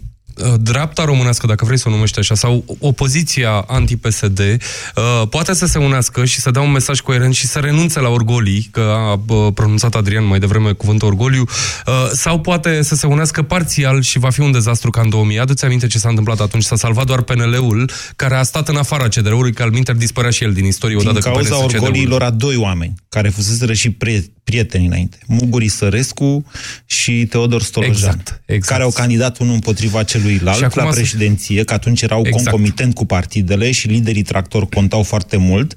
[0.61, 5.79] dreapta românească, dacă vrei să o numești așa, sau opoziția anti-PSD, uh, poate să se
[5.79, 9.53] unească și să dea un mesaj coerent și să renunțe la orgolii, că a uh,
[9.55, 11.44] pronunțat Adrian mai devreme cuvântul orgoliu,
[11.87, 15.38] uh, sau poate să se unească parțial și va fi un dezastru ca în 2000.
[15.38, 16.64] Adu-ți aminte ce s-a întâmplat atunci?
[16.64, 20.44] S-a salvat doar PNL-ul, care a stat în afara CDR-ului, că al minter dispărea și
[20.44, 21.83] el din istorie Din odată cu cauza PNS CDR-ul.
[21.83, 25.18] orgoliilor a doi oameni, care fuseseră și pre- prieteni înainte.
[25.27, 26.44] Muguri Sărescu
[26.87, 27.94] și Teodor Stolojan.
[27.94, 28.70] Exact, exact.
[28.70, 32.45] Care au candidat unul împotriva celuilalt Și acum la să- președinție, că atunci erau Exact.
[32.45, 35.73] concomitent cu partidele și liderii tractor contau foarte mult.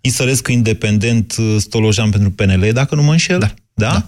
[0.00, 3.38] Isărescu independent, Stolojan pentru PNL, dacă nu mă înșel.
[3.38, 3.54] Da.
[3.74, 4.04] Da?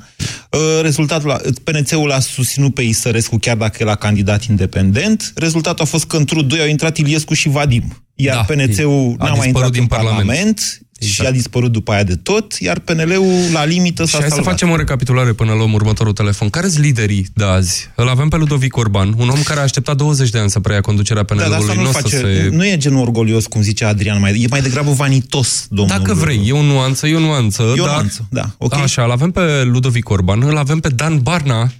[0.50, 5.32] Uh, Rezultatul, a- PNC-ul a susținut pe Isărescu chiar dacă el a candidat independent.
[5.34, 8.02] Rezultatul a fost că într 2 au intrat Iliescu și Vadim.
[8.14, 10.16] Iar Da, PNC-ul a n-a mai dispărut intrat din în Parlament.
[10.26, 14.28] Parlament și a dispărut după aia de tot, iar PNL-ul la limită Și s-a hai
[14.28, 14.52] să salvat.
[14.52, 16.50] facem o recapitulare până luăm următorul telefon.
[16.50, 17.88] Care sunt liderii de azi?
[17.94, 20.80] Îl avem pe Ludovic Orban, un om care a așteptat 20 de ani să preia
[20.80, 21.76] conducerea Da, dar asta PNL-ului.
[21.76, 22.48] nu, Nu o să face, se...
[22.52, 25.96] nu e genul orgolios, cum zice Adrian, mai, e mai degrabă vanitos, domnul.
[25.98, 27.62] Dacă vrei, e o nuanță, e o nuanță.
[27.76, 27.94] E o dar...
[27.94, 28.72] nuanță, da, ok.
[28.74, 31.72] Așa, îl avem pe Ludovic Orban, îl avem pe Dan Barna,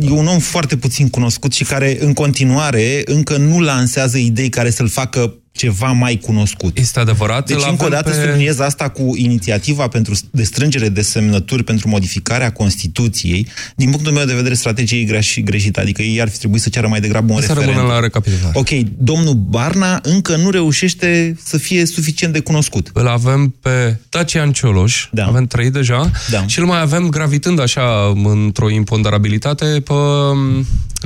[0.00, 4.70] E un om foarte puțin cunoscut și care, în continuare, încă nu lansează idei care
[4.70, 6.78] să-l facă ceva mai cunoscut.
[6.78, 7.46] Este adevărat.
[7.46, 8.22] Deci, îl încă o avem dată, pe...
[8.24, 13.46] subliniez asta cu inițiativa pentru de strângere de semnături pentru modificarea Constituției.
[13.76, 15.80] Din punctul meu de vedere, strategia e greș- greșită.
[15.80, 17.74] Adică ei ar fi trebuit să ceară mai degrabă un Să referendum.
[17.74, 18.58] rămânem la recapitulare.
[18.58, 22.90] Ok, domnul Barna încă nu reușește să fie suficient de cunoscut.
[22.92, 25.26] Îl avem pe Dacian Cioloș, da.
[25.26, 26.46] avem trei deja, Da.
[26.46, 29.92] și îl mai avem gravitând așa într-o imponderabilitate pe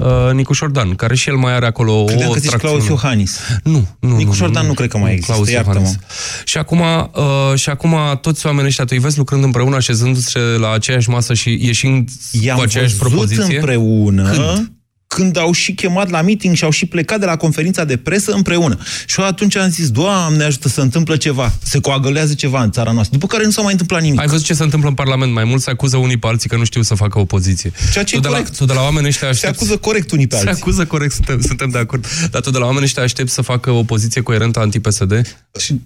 [0.00, 2.74] uh, Nicu Șordan, care și el mai are acolo Credeam o că zici tracțiune.
[2.74, 3.38] Claus Iohannis.
[3.62, 4.16] Nu, nu.
[4.16, 5.74] Nicu nu, Șordan nu, nu cred că mai există, Claus iartă-mă.
[5.74, 5.98] Iohannis.
[6.44, 10.72] Și acum, uh, și acum toți oamenii ăștia, tu îi vezi lucrând împreună, așezându-se la
[10.72, 12.08] aceeași masă și ieșind
[12.42, 13.56] I-am cu aceeași văzut propoziție?
[13.56, 14.72] împreună Când?
[15.14, 18.32] Când au și chemat la meeting și au și plecat de la conferința de presă
[18.32, 18.78] împreună.
[19.06, 22.90] Și eu atunci am zis, Doamne ajută să întâmplă ceva, se coagălează ceva în țara
[22.92, 24.20] noastră, după care nu s-a mai întâmplat nimic.
[24.20, 25.32] Ai văzut ce se întâmplă în Parlament?
[25.32, 27.72] Mai mult se acuză unii pe alții că nu știu să facă opoziție.
[27.92, 28.56] Ceea ce tu e de la, corect.
[28.56, 29.56] tu de la oameni ăștia Se aștepți...
[29.62, 30.62] acuză corect unii pe Se alții.
[30.62, 32.06] acuză corect, suntem, suntem de acord.
[32.30, 35.36] Dar tu de la oameni ăștia aștepți să facă o poziție coerentă anti-PSD?
[35.58, 35.78] Și, uh,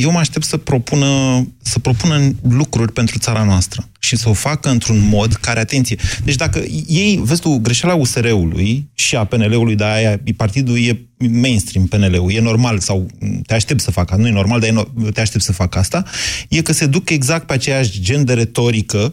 [0.00, 4.68] eu mă aștept să propună, să propună lucruri pentru țara noastră și să o facă
[4.68, 9.90] într-un mod care, atenție, deci dacă ei, vezi tu, greșeala USR-ului și a PNL-ului, dar
[9.90, 13.06] aia, partidul e mainstream PNL-ul, e normal sau
[13.46, 16.04] te aștept să facă, nu e normal, dar e no- te aștept să facă asta,
[16.48, 19.12] e că se duc exact pe aceeași gen de retorică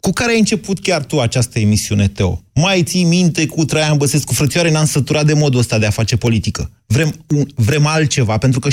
[0.00, 2.42] cu care ai început chiar tu această emisiune, Teo.
[2.54, 6.16] Mai ții minte cu Traian Băsescu, frățioare, n-am săturat de modul ăsta de a face
[6.16, 6.70] politică.
[6.86, 8.72] Vrem, un, vrem altceva, pentru că 60%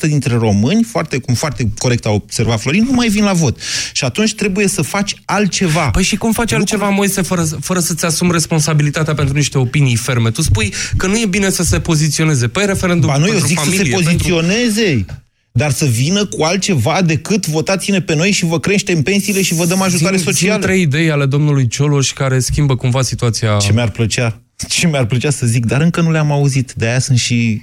[0.00, 3.58] dintre români, foarte, cum foarte corect a observat Florin, nu mai vin la vot.
[3.92, 5.90] Și atunci trebuie să faci altceva.
[5.90, 10.30] Păi și cum faci altceva, Moise, fără, fără să-ți asumi responsabilitatea pentru niște opinii ferme?
[10.30, 12.48] Tu spui că nu e bine să se poziționeze.
[12.48, 15.04] Păi referendum Ba nu, eu pentru zic familie, să se poziționeze.
[15.52, 19.64] Dar să vină cu altceva decât votați-ne pe noi și vă creștem pensiile și vă
[19.64, 20.60] dăm ajutare Zi- socială.
[20.60, 23.56] zi trei idei ale domnului Cioloș care schimbă cumva situația...
[23.56, 26.72] Ce mi-ar plăcea, ce mi-ar plăcea să zic, dar încă nu le-am auzit.
[26.72, 27.62] De aia sunt și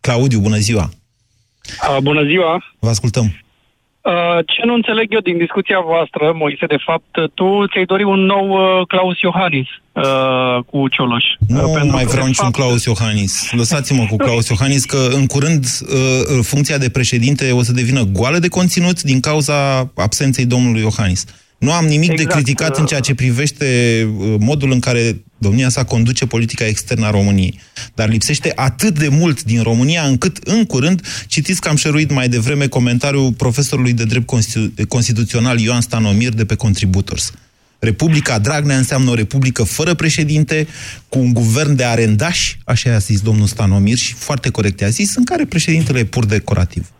[0.00, 0.90] Claudiu, bună ziua.
[1.90, 2.64] Uh, bună ziua!
[2.78, 3.45] Vă ascultăm.
[4.06, 8.20] Uh, ce nu înțeleg eu din discuția voastră, Moise, de fapt, tu ți-ai dori un
[8.34, 11.24] nou uh, Claus Iohannis uh, cu Cioloș.
[11.48, 13.52] Nu pentru mai că, vreau de niciun fapt- Claus Iohannis.
[13.52, 18.38] Lăsați-mă cu Claus Iohannis că în curând uh, funcția de președinte o să devină goală
[18.38, 21.24] de conținut din cauza absenței domnului Iohannis.
[21.58, 22.28] Nu am nimic Exact.
[22.28, 23.66] de criticat în ceea ce privește
[24.18, 27.60] uh, modul în care domnia sa conduce politica externă a României.
[27.94, 32.28] Dar lipsește atât de mult din România încât în curând, citiți că am șeruit mai
[32.28, 37.32] devreme comentariul profesorului de drept constitu- constituțional Ioan Stanomir de pe Contributors.
[37.78, 40.66] Republica Dragnea înseamnă o republică fără președinte,
[41.08, 45.16] cu un guvern de arendași, așa a zis domnul Stanomir și foarte corect a zis,
[45.16, 46.90] în care președintele e pur decorativ.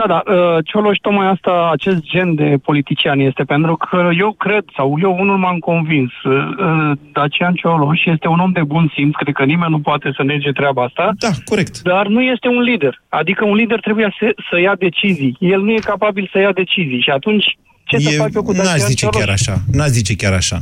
[0.00, 4.64] Da, da, uh, Cioloș tocmai asta, acest gen de politician este, pentru că eu cred,
[4.76, 9.14] sau eu unul m-am convins, uh, uh, Dacian Cioloș este un om de bun simț,
[9.14, 11.12] cred că nimeni nu poate să nege treaba asta.
[11.18, 11.74] Da, corect.
[11.82, 15.36] Dar nu este un lider, adică un lider trebuie să, să ia decizii.
[15.40, 18.52] El nu e capabil să ia decizii și atunci ce să E, fac eu cu
[18.52, 19.18] n-aș Dacian zice Cioloș?
[19.20, 19.54] chiar așa.
[19.72, 20.58] N-aș zice chiar așa.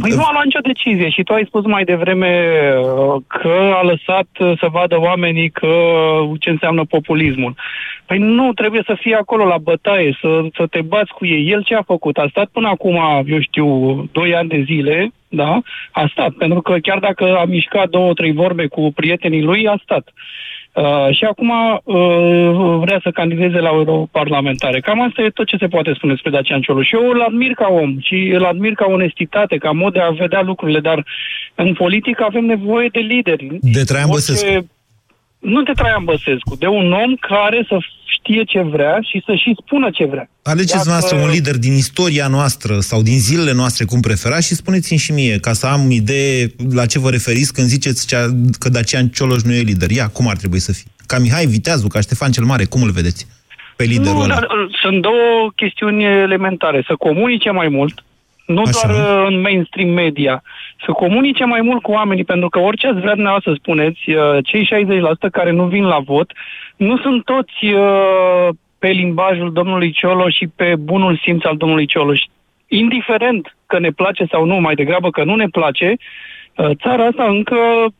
[0.00, 3.82] Păi nu a luat nicio decizie și tu ai spus mai devreme uh, că a
[3.82, 7.54] lăsat uh, să vadă oamenii că uh, ce înseamnă populismul.
[8.06, 11.50] Păi nu, trebuie să fie acolo la bătaie, să, să te bați cu ei.
[11.50, 12.16] El ce a făcut?
[12.16, 13.68] A stat până acum, eu știu,
[14.12, 15.60] doi ani de zile, da?
[15.92, 19.80] A stat, pentru că chiar dacă a mișcat două, trei vorbe cu prietenii lui, a
[19.82, 20.06] stat.
[20.06, 20.12] Uh,
[21.10, 21.50] și acum
[21.84, 24.80] uh, vrea să candideze la europarlamentare.
[24.80, 26.90] Cam asta e tot ce se poate spune despre Dacian Cioloș.
[26.90, 30.42] Eu îl admir ca om și îl admir ca onestitate, ca mod de a vedea
[30.42, 31.04] lucrurile, dar
[31.54, 33.58] în politică avem nevoie de lideri.
[33.60, 34.70] De Traian Orice- Băsescu.
[35.38, 37.78] Nu de Traian Băsescu, de un om care să
[38.28, 40.30] știe ce vrea și să și spună ce vrea.
[40.42, 44.54] Alegeți Dacă- noastră un lider din istoria noastră sau din zilele noastre cum preferați și
[44.54, 48.26] spuneți-mi și mie, ca să am idee la ce vă referiți când ziceți cea,
[48.58, 49.90] că Dacian Cioloș nu e lider.
[49.90, 50.90] Ia, cum ar trebui să fie?
[51.06, 53.26] Ca Mihai Viteazu, ca Ștefan cel Mare, cum îl vedeți?
[53.76, 54.34] Pe liderul Nu, ăla.
[54.34, 56.84] dar uh, sunt două chestiuni elementare.
[56.86, 58.04] Să comunice mai mult,
[58.54, 58.70] nu Așa.
[58.72, 60.42] doar uh, în mainstream media,
[60.84, 64.38] să comunice mai mult cu oamenii, pentru că orice ați vrea dumneavoastră să spuneți, uh,
[64.44, 66.32] cei 60% care nu vin la vot,
[66.76, 72.20] nu sunt toți uh, pe limbajul domnului Cioloș și pe bunul simț al domnului Cioloș.
[72.68, 75.96] Indiferent că ne place sau nu, mai degrabă că nu ne place,
[76.56, 77.92] uh, țara asta încă uh,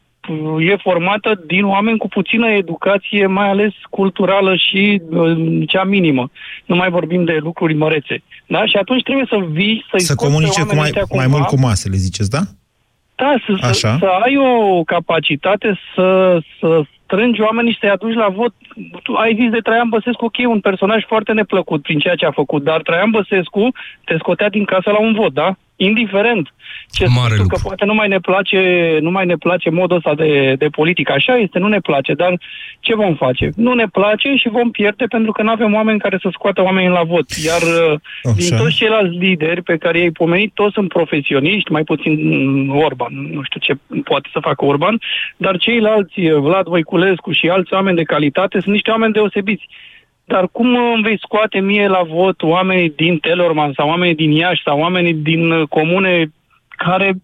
[0.59, 5.37] e formată din oameni cu puțină educație, mai ales culturală și uh,
[5.67, 6.31] cea minimă.
[6.65, 8.23] Nu mai vorbim de lucruri mărețe.
[8.47, 8.67] Da?
[8.67, 11.25] Și atunci trebuie să vii, să-i Să scoți pe comunice cu oamenii mai, ăștia mai
[11.25, 11.37] cumva.
[11.37, 12.41] mult cu masele, ziceți, da?
[13.15, 13.97] Da, să, să, Așa.
[13.99, 18.55] să ai o capacitate să, să strângi oamenii și să-i aduci la vot.
[19.03, 22.31] Tu ai zis de Traian Băsescu, ok, un personaj foarte neplăcut prin ceea ce a
[22.31, 23.69] făcut, dar Traian Băsescu
[24.05, 25.57] te scotea din casă la un vot, da?
[25.81, 26.53] Indiferent.
[26.91, 27.57] Ce Mare spui tu, lucru.
[27.57, 28.61] că poate nu mai ne place,
[29.01, 31.13] nu mai ne place modul ăsta de, de politică.
[31.13, 32.41] Așa este, nu ne place, dar
[32.81, 33.51] ce vom face?
[33.57, 36.89] Nu ne place și vom pierde pentru că nu avem oameni care să scoată oamenii
[36.89, 37.31] la vot.
[37.45, 37.99] Iar uh,
[38.37, 38.63] din Așa.
[38.63, 43.43] toți ceilalți lideri pe care i-ai pomenit, toți sunt profesioniști, mai puțin mm, Orban, nu
[43.43, 45.01] știu ce poate să facă Orban,
[45.37, 49.69] dar ceilalți, uh, Vlad Voiculescu și alți oameni de calitate, sunt niște oameni deosebiți.
[50.29, 54.31] Dar cum uh, îmi vei scoate mie la vot oamenii din Telorman sau oamenii din
[54.31, 56.31] Iași sau oamenii din uh, comune
[56.69, 57.15] care,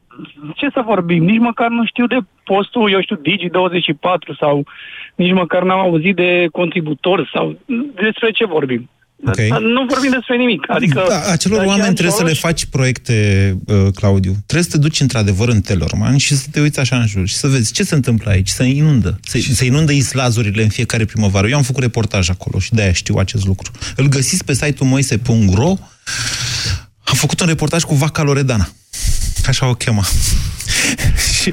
[0.54, 4.64] ce să vorbim, nici măcar nu știu de postul, eu știu, Digi24 sau
[5.14, 7.58] nici măcar n-am auzit de contributori sau
[7.94, 8.90] despre ce vorbim.
[9.26, 9.60] Ok.
[9.60, 10.64] Nu vorbim despre nimic.
[10.68, 14.32] Adică Da, acelor Dacian oameni trebuie să le Cioloș- faci proiecte, uh, Claudiu.
[14.46, 17.34] Trebuie să te duci într-adevăr în Telorman și să te uiți așa în jur și
[17.34, 19.20] să vezi ce se întâmplă aici, să inundă.
[19.22, 21.48] Să, să inundă islazurile în fiecare primăvară.
[21.48, 23.70] Eu am făcut reportaj acolo și de-aia știu acest lucru.
[23.96, 25.68] Îl găsiți pe site-ul moise.ro.
[27.04, 28.68] Am făcut un reportaj cu vaca Loredana.
[29.46, 30.04] Așa o chema.
[31.40, 31.52] și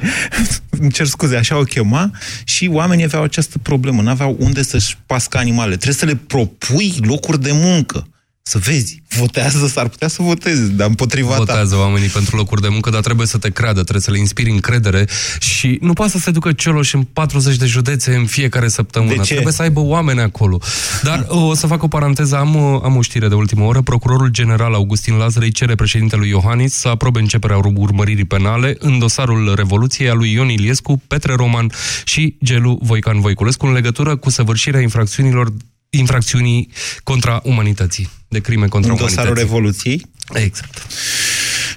[0.82, 2.10] îmi cer scuze, așa o chema
[2.44, 5.76] și oamenii aveau această problemă, n-aveau unde să-și pască animalele.
[5.76, 8.06] Trebuie să le propui locuri de muncă.
[8.44, 11.36] Să vezi, votează, s-ar putea să voteze, dar împotriva ta.
[11.36, 14.50] Votează oamenii pentru locuri de muncă, dar trebuie să te creadă, trebuie să le inspiri
[14.50, 15.08] încredere
[15.40, 19.14] și nu poate să se ducă Cioloș în 40 de județe în fiecare săptămână.
[19.14, 19.32] De ce?
[19.32, 20.60] Trebuie să aibă oameni acolo.
[21.02, 23.82] Dar o să fac o paranteză, am, am o știre de ultimă oră.
[23.82, 30.08] Procurorul general Augustin Lazarei cere președintelui Iohannis să aprobe începerea urmăririi penale în dosarul Revoluției
[30.08, 31.72] a lui Ion Iliescu, Petre Roman
[32.04, 35.52] și Gelu Voican Voiculescu în legătură cu săvârșirea infracțiunilor
[35.98, 36.68] infracțiunii
[37.02, 39.16] contra umanității, de crime contra În umanității.
[39.16, 40.06] dosarul Revoluției?
[40.32, 40.86] Exact.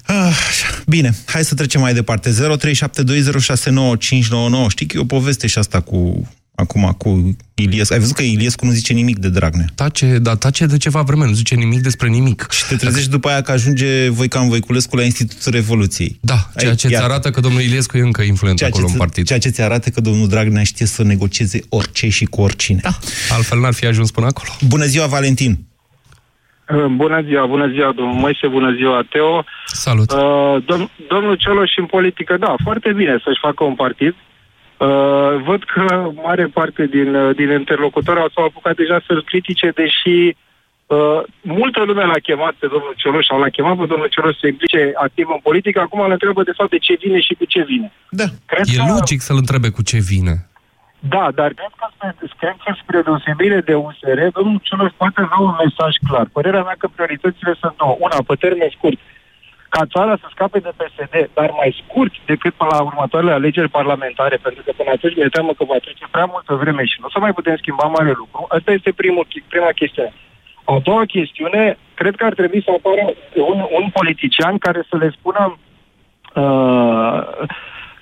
[0.04, 0.16] Ah,
[0.50, 0.82] așa.
[0.88, 2.32] Bine, hai să trecem mai departe.
[2.32, 2.36] 0372069599.
[4.68, 7.94] Știi că e o poveste și asta cu acum cu Iliescu.
[7.94, 9.66] Ai văzut că Iliescu nu zice nimic de Dragnea.
[9.76, 12.48] Tace, da, tace de ceva vreme, nu zice nimic despre nimic.
[12.52, 16.18] Și te trezești după aia că ajunge Voican Voiculescu la Institutul Revoluției.
[16.22, 18.98] Da, ceea ce îți arată că domnul Iliescu e încă influent ceea acolo ce în
[18.98, 19.26] partid.
[19.26, 22.80] Ceea ce ți arată că domnul Dragnea știe să negocieze orice și cu oricine.
[22.82, 22.98] Da.
[23.30, 24.50] Altfel n-ar fi ajuns până acolo.
[24.68, 25.58] Bună ziua, Valentin!
[26.70, 29.44] Uh, Bună ziua, bună ziua, domnul Moise, bună ziua, Teo.
[29.66, 30.12] Salut.
[30.12, 30.18] Uh,
[30.70, 34.14] dom- domnul Cioloș în politică, da, foarte bine să-și facă un partid.
[34.14, 34.35] Uh,
[35.48, 40.36] văd că mare parte din, uh, din interlocutori s-au apucat deja să-l critique, deși
[40.86, 44.48] uh, multă lume l-a chemat pe domnul Cioloș, sau l-a chemat pe domnul Cioloș să
[44.48, 47.62] implice activ în politică, acum îl întreabă de fapt de ce vine și cu ce
[47.64, 47.92] vine.
[48.10, 48.28] Da.
[48.46, 50.36] Cred E că- logic să-l întrebe cu ce vine.
[51.16, 55.40] Da, dar cred că, spre, cred că spre deosebire de USR, domnul Cioloș poate avea
[55.48, 56.26] un mesaj clar.
[56.38, 57.96] Părerea mea că prioritățile sunt două.
[58.00, 58.98] Una, pe termen scurt,
[59.76, 64.38] ca țara să scape de PSD, dar mai scurt decât până la următoarele alegeri parlamentare,
[64.46, 67.14] pentru că până atunci mi-e teamă că va trece prea multă vreme și nu o
[67.16, 68.40] să mai putem schimba mare lucru.
[68.58, 70.14] Asta este primul, prima chestiune.
[70.64, 73.04] A doua chestiune, cred că ar trebui să apară
[73.52, 75.44] un, un politician care să le spună
[76.42, 77.20] uh,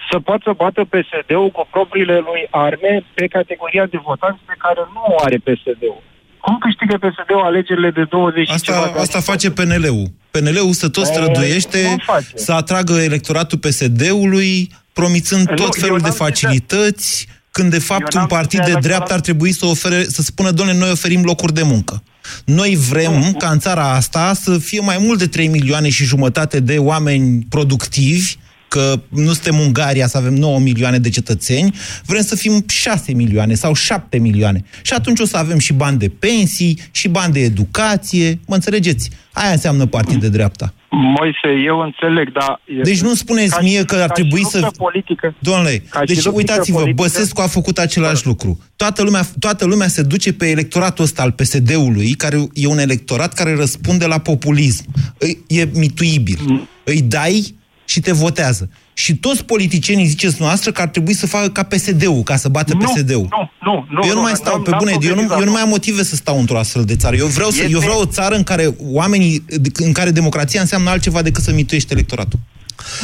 [0.10, 4.82] să poată să bată PSD-ul cu propriile lui arme pe categoria de votanți pe care
[4.94, 6.02] nu o are PSD-ul.
[6.46, 9.02] Cum câștigă PSD-ul alegerile de 20 și ceva Asta, de ani?
[9.06, 10.12] asta face PNL-ul.
[10.32, 12.28] PNL-ul se tot E, străduiește cum face?
[12.36, 18.02] să atragă electoratul PSD-ului, promițând Nu, tot eu felul de n-am facilități, când de fapt
[18.02, 18.84] Eu un n-am partid zis de electorat.
[18.88, 22.04] dreapta ar trebui să, ofere, să spună, doamne, noi oferim locuri de muncă.
[22.46, 26.60] Noi vrem ca în țara asta să fie mai mult de 3 milioane și jumătate
[26.60, 28.36] de oameni productivi,
[28.74, 33.54] că nu suntem Ungaria să avem 9 milioane de cetățeni, vrem să fim 6 milioane
[33.54, 34.64] sau 7 milioane.
[34.82, 39.10] Și atunci o să avem și bani de pensii, și bani de educație, mă înțelegeți?
[39.34, 40.74] Aia înseamnă partid de dreapta.
[40.90, 42.62] Moise, eu înțeleg, dar...
[42.84, 44.60] Deci nu spuneți ca mie și- că ar ca trebui și să...
[44.60, 45.36] luptă Politică.
[45.40, 48.60] Domnule, Ca și deci luptă uitați-vă, politică- Băsescu a făcut același lucru.
[48.76, 53.34] Toată lumea, toată lumea se duce pe electoratul ăsta al PSD-ului, care e un electorat
[53.34, 54.86] care răspunde la populism.
[55.18, 56.40] Îi- E mituibil.
[56.48, 56.68] Mm.
[56.84, 57.56] Îi dai
[57.86, 58.70] și te votează.
[58.94, 62.74] Și toți politicienii ziceți noastră că ar trebui să facă ca PSD-ul, ca să bată
[62.74, 63.28] Nu, PSD-ul.
[63.30, 64.08] Nu, nu, nu.
[64.08, 65.40] eu nu mai n-am- stau, pe n-am bune, eu nu, progresat.
[65.40, 67.16] eu nu mai am motive să stau într-o astfel de țară.
[67.16, 69.44] Eu vreau, să, eu Este- vreau o țară în care oamenii,
[69.74, 72.40] în care democrația înseamnă altceva decât să mituiești electoratul.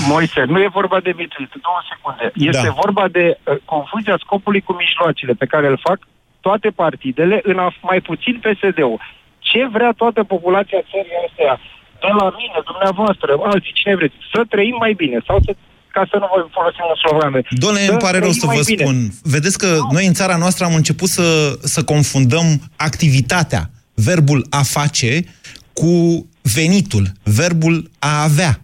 [0.08, 2.26] Moise, nu e vorba de mituit, două secunde.
[2.52, 2.80] Este Da.
[2.82, 6.00] vorba de uh, confuzia scopului cu mijloacele pe care îl fac
[6.42, 9.00] toate partidele, în af- mai puțin PSD-ul.
[9.50, 11.54] Ce vrea toată populația țării astea,
[12.04, 15.52] de la mine, dumneavoastră, alții, cine vreți, să trăim mai bine sau să
[15.96, 17.32] ca să nu vă folosim un slogan.
[17.50, 18.96] Doamne, îmi pare rău să vă spun.
[19.24, 25.24] Vedeți că noi în țara noastră am început să, să confundăm activitatea, verbul a face,
[25.74, 25.94] cu
[26.42, 28.62] venitul, verbul a avea.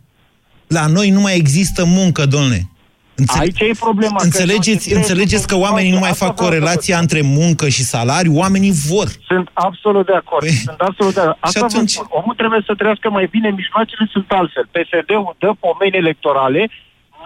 [0.67, 2.69] La noi nu mai există muncă, domnule.
[3.15, 4.15] Înțele- Aici e problema.
[4.17, 7.21] că Înțelegeți, nu- înțelegeți că oamenii nu mai Asta fac vreau să vă corelația între
[7.21, 8.34] muncă și salariu?
[8.43, 9.08] Oamenii vor.
[9.28, 10.47] Sunt absolut de acord.
[10.47, 11.38] Sunt absolut de acord.
[11.39, 12.19] Asta Păi, atunci- vă spun.
[12.21, 14.65] Omul trebuie să trăiască mai bine, mijloacele sunt altfel.
[14.75, 16.62] PSD-ul dă pomeni electorale,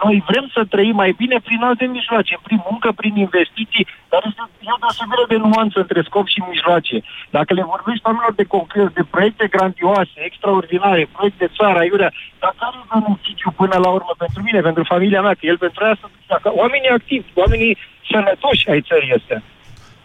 [0.04, 4.42] noi vrem să trăim mai bine prin alte mijloace, prin muncă, prin investiții, dar este
[4.68, 6.96] e o deosebire de nuanță între scop și mijloace.
[7.38, 12.54] Dacă le vorbești oamenilor de concret, de proiecte grandioase, extraordinare, proiecte de țară, aiurea, dar
[12.60, 15.98] care e beneficiu până la urmă pentru mine, pentru familia mea, că el pentru aia
[16.02, 17.78] sunt dacă oamenii activi, oamenii
[18.12, 19.40] sănătoși ai țării astea.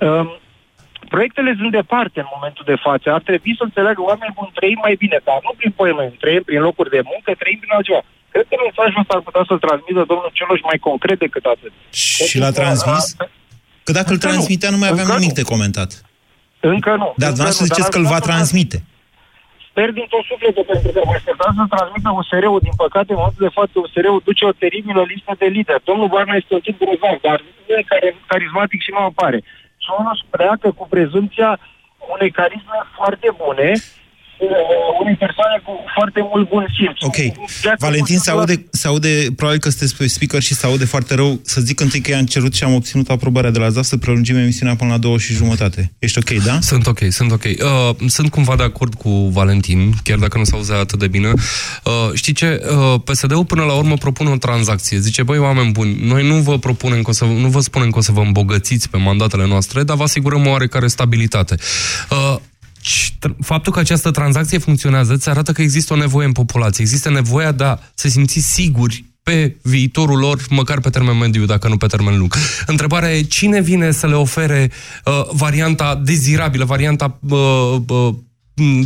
[0.07, 0.29] Um,
[1.09, 3.07] proiectele sunt departe în momentul de față.
[3.13, 6.61] Ar trebui să înțeleagă oamenii buni trăim mai bine, dar nu prin poeme, trăim prin
[6.61, 8.03] locuri de muncă, trăim prin altceva.
[8.35, 11.73] Cred că mesajul ăsta ar putea să-l transmită domnul Cioloș mai concret decât atât.
[12.31, 13.05] Și l-a transmis?
[13.87, 14.33] Că dacă îl Încă nu.
[14.33, 15.41] transmitea, nu mai aveam Încă nimic nu.
[15.43, 15.91] de comentat.
[16.75, 17.09] Încă nu.
[17.23, 18.79] Dar Încă dumneavoastră nu, ziceți dar că îl va asta- transmite.
[19.71, 22.61] Sper din tot sufletul, pentru că mă așteptam să transmită USR-ul.
[22.69, 25.87] Din păcate, în momentul de față, USR-ul duce o teribilă listă de lideri.
[25.91, 29.39] Domnul Barna este un tip grozav, dar nu e care, carismatic și nu apare.
[29.83, 31.51] Și unul își pleacă cu prezumția
[32.15, 33.83] unei carisme foarte bune, uh,
[35.03, 36.99] unei persoane cu foarte mult bun simț.
[37.09, 37.19] Ok.
[37.79, 41.41] Valentin, se aude, se aude, probabil că sunteți pe speaker și se aude foarte rău.
[41.43, 44.37] Să zic întâi că i-am cerut și am obținut aprobarea de la ZAF să prelungim
[44.37, 45.93] emisiunea până la două și jumătate.
[45.99, 46.59] Ești ok, da?
[46.61, 47.45] Sunt ok, sunt ok.
[47.45, 51.29] Uh, sunt cumva de acord cu Valentin, chiar dacă nu se auzea atât de bine.
[51.85, 52.61] Uh, știi ce?
[52.71, 54.99] Uh, PSD-ul până la urmă propune o tranzacție.
[54.99, 57.99] Zice, băi, oameni buni, noi nu vă propunem că o să, nu vă spunem că
[57.99, 61.57] o să vă îmbogățiți pe mandatele noastre, dar vă asigurăm o oarecare stabilitate.
[62.11, 62.37] Uh,
[62.85, 66.85] și tr- faptul că această tranzacție funcționează îți arată că există o nevoie în populație.
[66.85, 71.69] Există nevoia de a se simți siguri pe viitorul lor, măcar pe termen mediu, dacă
[71.69, 72.35] nu pe termen lung.
[72.67, 74.71] Întrebarea e cine vine să le ofere
[75.05, 78.15] uh, varianta dezirabilă, varianta uh, uh,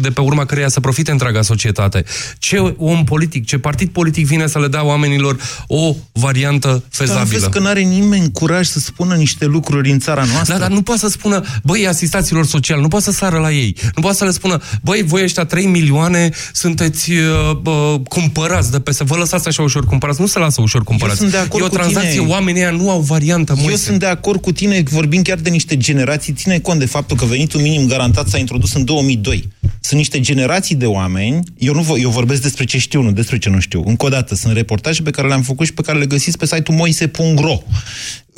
[0.01, 2.05] de pe urma căreia să profite întreaga societate.
[2.39, 7.25] Ce om politic, ce partid politic vine să le dea oamenilor o variantă fezabilă?
[7.25, 10.53] Dar vezi că nu are nimeni curaj să spună niște lucruri în țara noastră.
[10.53, 13.77] Da, dar nu poate să spună, băi, asistaților sociali, nu poate să sară la ei.
[13.95, 18.81] Nu poate să le spună, băi, voi ăștia 3 milioane sunteți uh, bă, cumpărați de
[18.81, 20.21] pe să vă lăsați așa ușor cumpărați.
[20.21, 21.19] Nu se lasă ușor cumpărați.
[21.19, 22.27] sunt de acord e o cu tranzacție, tine.
[22.27, 23.55] oamenii ăia nu au variantă.
[23.57, 23.85] Eu Moise.
[23.85, 26.33] sunt de acord cu tine, vorbim chiar de niște generații.
[26.33, 29.49] Ține cont de faptul că venitul minim garantat s-a introdus în 2002.
[29.81, 33.39] Sunt niște generații de oameni, eu, nu, vo- eu vorbesc despre ce știu, nu despre
[33.39, 33.83] ce nu știu.
[33.87, 36.47] Încă o dată, sunt reportaje pe care le-am făcut și pe care le găsiți pe
[36.47, 37.59] site-ul moise.ro.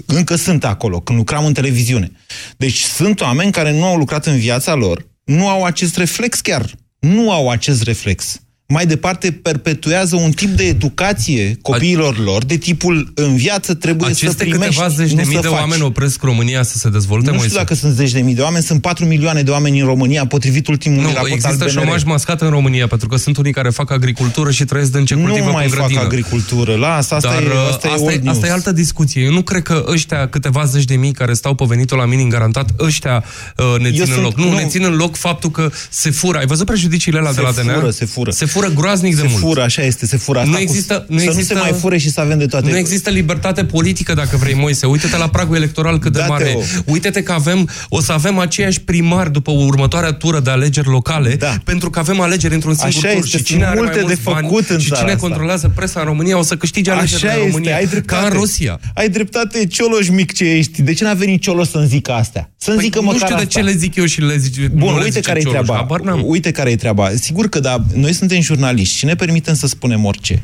[0.07, 2.13] Încă sunt acolo, când lucram în televiziune.
[2.57, 6.75] Deci sunt oameni care nu au lucrat în viața lor, nu au acest reflex chiar.
[6.99, 8.41] Nu au acest reflex.
[8.73, 14.21] Mai departe, perpetuează un tip de educație copiilor lor, de tipul în viață trebuie să
[14.25, 15.59] Aceste primești, câteva zeci nu de mii să de faci.
[15.59, 17.47] oameni opresc România să se dezvolte, Nu Moise?
[17.49, 20.27] știu dacă sunt zeci de mii de oameni, sunt 4 milioane de oameni în România,
[20.27, 21.71] potrivit ultimului Nu, raport al există BNR.
[21.71, 25.15] șomaj mascat în România, pentru că sunt unii care fac agricultură și trăiesc din ce
[25.15, 26.01] Nu cultivă mai pe fac grădină.
[26.01, 28.55] agricultură, lasă, asta Dar e- uh, asta e asta, old e, asta e news.
[28.55, 29.23] altă discuție.
[29.23, 32.29] Eu nu cred că ăștia, câteva zeci de mii care stau pe venitul la minim
[32.29, 33.25] garantat, ăștia
[33.57, 34.37] uh, ne Eu țin în sunt- loc.
[34.37, 34.57] Nu, nu.
[34.57, 36.39] ne țin în loc faptul că se fură.
[36.39, 37.73] Ai văzut prejudiciile alea Se de la DNA?
[37.75, 38.31] fură, se fură.
[38.31, 39.41] Se fură groaznic de se mult.
[39.43, 40.39] fură, așa este, se fură.
[40.39, 42.47] Asta Nu cu- există, nu să există, nu se mai fure și să avem de
[42.47, 42.71] toate.
[42.71, 44.87] Nu există libertate politică, dacă vrei, Moise.
[44.87, 46.45] Uite-te la pragul electoral cât de Da, mare.
[46.45, 46.59] Teo.
[46.61, 46.65] e.
[46.87, 51.55] Uite-te că avem, o să avem aceiași primari după următoarea tură de alegeri locale, da.
[51.65, 53.17] pentru că avem alegeri într-un singur Așa tur.
[53.17, 55.13] este, și sunt cine are multe mai de mulți bani făcut în și țara cine
[55.13, 55.27] asta.
[55.27, 57.77] controlează presa în România o să câștige alegerile Așa în este, România.
[57.77, 58.21] ai dreptate.
[58.23, 58.81] Ca în Rusia.
[58.95, 60.83] Ai dreptate, Cioloș mic ce ești.
[60.83, 62.51] De ce n-a venit Cioloș să-mi zică astea?
[62.57, 63.61] Să-mi Păi zică nu măcar știu de asta.
[63.61, 65.61] ce le zic eu și le zic Bun, nu le uite zice care e Cioloș,
[65.63, 65.81] treaba.
[65.81, 66.23] habar n-am.
[66.25, 67.11] Uite care e treaba.
[67.21, 70.43] Sigur că da, noi suntem jurnaliști și ne permitem să spunem orice.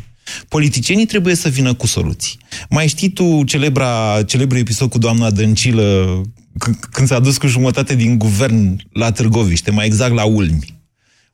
[0.48, 2.38] Politicienii trebuie să vină cu soluții.
[2.70, 6.20] Mai știi tu celebra, celebrul episod cu doamna Dăncilă
[6.64, 10.74] c- când s-a dus cu jumătate din guvern la Târgoviște, mai exact la Ulmi,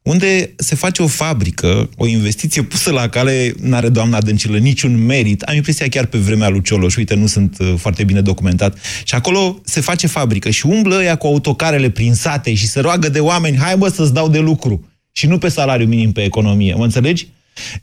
[0.02, 5.42] unde se face o fabrică, o investiție pusă la cale, n-are doamna Dăncilă niciun merit.
[5.42, 8.78] Am impresia chiar pe vremea lui Cioloș, uite, nu sunt uh, foarte bine documentat.
[9.04, 13.08] Și acolo se face fabrică și umblă ea cu autocarele prin sate și se roagă
[13.08, 14.86] de oameni, hai bă să-ți dau de lucru.
[15.12, 17.28] Și nu pe salariu minim pe economie, mă înțelegi?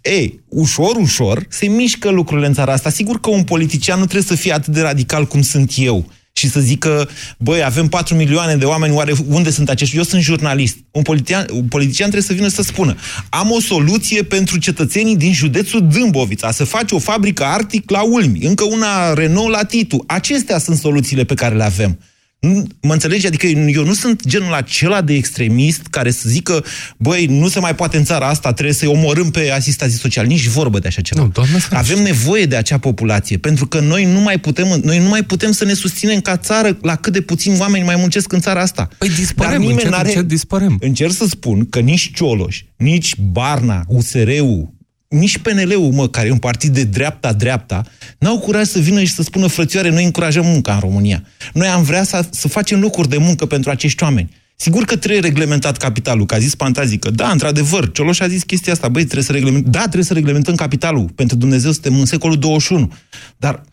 [0.01, 2.89] Ei, ușor, ușor se mișcă lucrurile în țara asta.
[2.89, 6.49] Sigur că un politician nu trebuie să fie atât de radical cum sunt eu și
[6.49, 9.97] să zică, băi, avem 4 milioane de oameni, oare unde sunt acești?
[9.97, 10.77] Eu sunt jurnalist.
[10.91, 12.95] Un politician, un politician trebuie să vină să spună,
[13.30, 18.39] am o soluție pentru cetățenii din județul Dâmbovița, să faci o fabrică Arctic la Ulmi,
[18.41, 20.03] încă una Renault la Titu.
[20.07, 21.99] Acestea sunt soluțiile pe care le avem.
[22.39, 23.27] Nu- Mă înțelegi?
[23.27, 26.63] Adică eu nu sunt genul acela de extremist care să zică,
[26.97, 30.27] băi, nu se mai poate în țara asta, trebuie să-i omorâm pe asistații sociali.
[30.27, 31.21] Nici vorbă de așa ceva.
[31.21, 35.07] Nu, doamne, Avem nevoie de acea populație, pentru că noi nu mai putem, noi nu
[35.09, 38.39] mai putem să ne susținem ca țară la cât de puțini oameni mai muncesc în
[38.39, 38.87] țara asta.
[38.97, 40.77] Păi dispărem, încet, încet dispărem.
[40.79, 44.73] Încerc să spun că nici Cioloș, nici Barna, USR-ul,
[45.10, 47.84] nici PNL-ul, mă, care e un partid de dreapta-dreapta,
[48.18, 51.24] n-au curaj să vină și să spună, frățioare, noi încurajăm munca în România.
[51.53, 54.30] Noi am vrea să, să facem locuri de muncă pentru acești oameni.
[54.55, 58.43] Sigur că trebuie reglementat capitalul, că a zis Pantazic, că da, într-adevăr, Cioloș a zis
[58.43, 62.05] chestia asta, băi, trebuie să reglementăm, da, trebuie să reglementăm capitalul, pentru Dumnezeu suntem în
[62.05, 62.93] secolul 21,
[63.38, 63.64] dar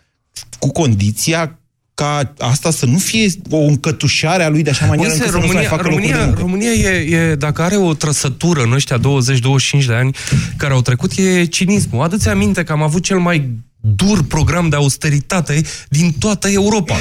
[0.59, 1.59] cu condiția
[2.03, 5.47] ca asta să nu fie o încătușare a lui de așa manieră Moise, încât să
[5.47, 6.41] nu se mai România, facă locuri de România, muncă.
[6.41, 10.17] România e, e, dacă are o trăsătură în ăștia 20-25 de ani
[10.57, 12.03] care au trecut, e cinismul.
[12.03, 16.97] Adă-ți aminte că am avut cel mai dur program de austeritate din toată Europa.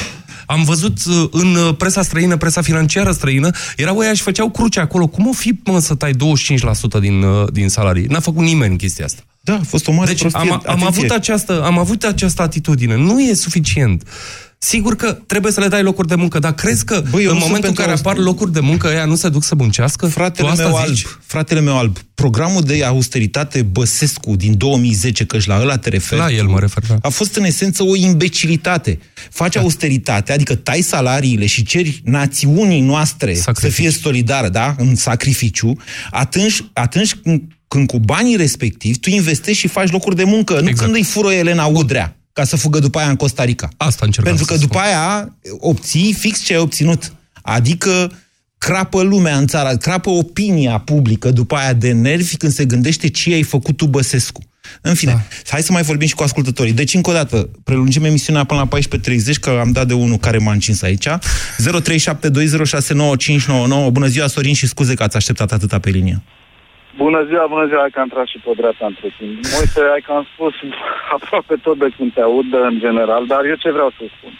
[0.46, 4.80] Am văzut uh, în uh, presa străină, presa financiară străină, erau ăia și făceau cruce
[4.80, 5.06] acolo.
[5.06, 6.14] Cum o fi, mă, să tai 25%
[7.00, 8.06] din, uh, din salarii?
[8.06, 9.22] N-a făcut nimeni chestia asta.
[9.40, 10.40] Da, a fost o mare Deci prostie.
[10.40, 10.86] am, am, Atenție.
[10.86, 12.96] avut această, am avut această atitudine.
[12.96, 14.02] Nu e suficient.
[14.58, 17.34] Sigur că trebuie să le dai locuri de muncă, dar crezi că Băi, eu în
[17.34, 19.44] nu sunt momentul în pentru care auster- apar locuri de muncă, ăia nu se duc
[19.44, 20.06] să muncească?
[20.06, 21.04] Fratele Tu asta meu, zici?
[21.06, 25.88] alb, fratele meu alb, programul de austeritate Băsescu din 2010, că și la ăla te
[25.88, 26.96] referi, La el mă refer, da.
[27.02, 28.98] a fost în esență o imbecilitate.
[29.30, 33.74] Faci austeritate, adică tai salariile și ceri națiunii noastre Sacrificiu.
[33.74, 34.74] să fie solidară, da?
[34.78, 35.76] În sacrificiu,
[36.10, 40.58] atunci, atunci când, când cu banii respectivi tu investești și faci locuri de muncă, nu
[40.68, 40.78] Exact.
[40.78, 43.68] când îi fură Elena Udrea ca să fugă după aia în Costa Rica.
[43.76, 44.88] Asta încercam Pentru să că după spun.
[44.88, 47.12] aia obții fix ce ai obținut.
[47.42, 48.12] Adică
[48.58, 53.32] crapă lumea în țară, crapă opinia publică după aia de nervi când se gândește ce
[53.32, 54.40] ai făcut tu Băsescu.
[54.80, 55.22] În fine, da.
[55.48, 56.72] hai să mai vorbim și cu ascultătorii.
[56.72, 58.84] Deci, încă o dată, prelungim emisiunea până la 14.30,
[59.40, 61.08] că am dat de unul care m-a încins aici.
[61.08, 61.14] 0372069599.
[63.90, 66.22] Bună ziua, Sorin, și scuze că ați așteptat atâta pe linie.
[66.96, 69.34] Bună ziua, bună ziua, hai că am tras și pe dreapta între timp.
[69.54, 70.54] Moise, hai că am spus
[71.16, 74.32] aproape tot de când te aud în general, dar eu ce vreau să spun?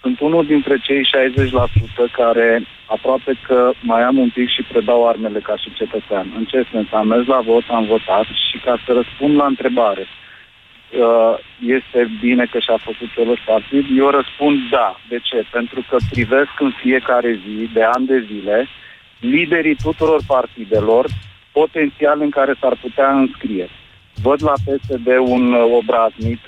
[0.00, 1.02] Sunt unul dintre cei
[2.10, 6.26] 60% care aproape că mai am un pic și predau armele ca și cetățean.
[6.36, 6.86] În ce sens?
[6.92, 11.34] Am mers la vot, am votat și ca să răspund la întrebare, uh,
[11.66, 13.84] este bine că și-a făcut Cioloș partid?
[13.98, 15.00] Eu răspund da.
[15.08, 15.46] De ce?
[15.50, 18.68] Pentru că privesc în fiecare zi, de ani de zile,
[19.20, 21.06] liderii tuturor partidelor
[21.60, 23.66] potențial în care s-ar putea înscrie.
[24.26, 26.40] Văd la PSD un uh, obraznic,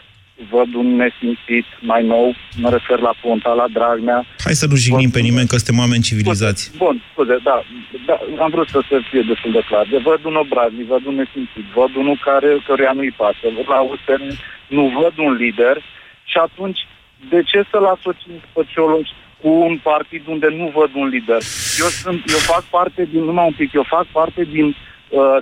[0.54, 2.26] văd un nesimțit mai nou,
[2.62, 4.20] mă refer la Ponta, la Dragnea.
[4.46, 6.62] Hai să nu jignim pe nimeni, că suntem oameni civilizați.
[6.84, 7.56] Bun, scuze, da,
[8.08, 9.86] da, am vrut să se fie destul de clar.
[9.94, 13.80] De văd un obraznic, văd un nesimțit, văd unul care, căruia nu-i pasă, văd la
[13.90, 14.22] USR,
[14.76, 15.76] nu văd un lider
[16.30, 16.80] și atunci
[17.32, 19.08] de ce să-l asociez pe Cioloș
[19.42, 21.42] cu un partid unde nu văd un lider?
[21.82, 24.89] Eu, sunt, eu fac parte din, numai un pic, eu fac parte din, uh,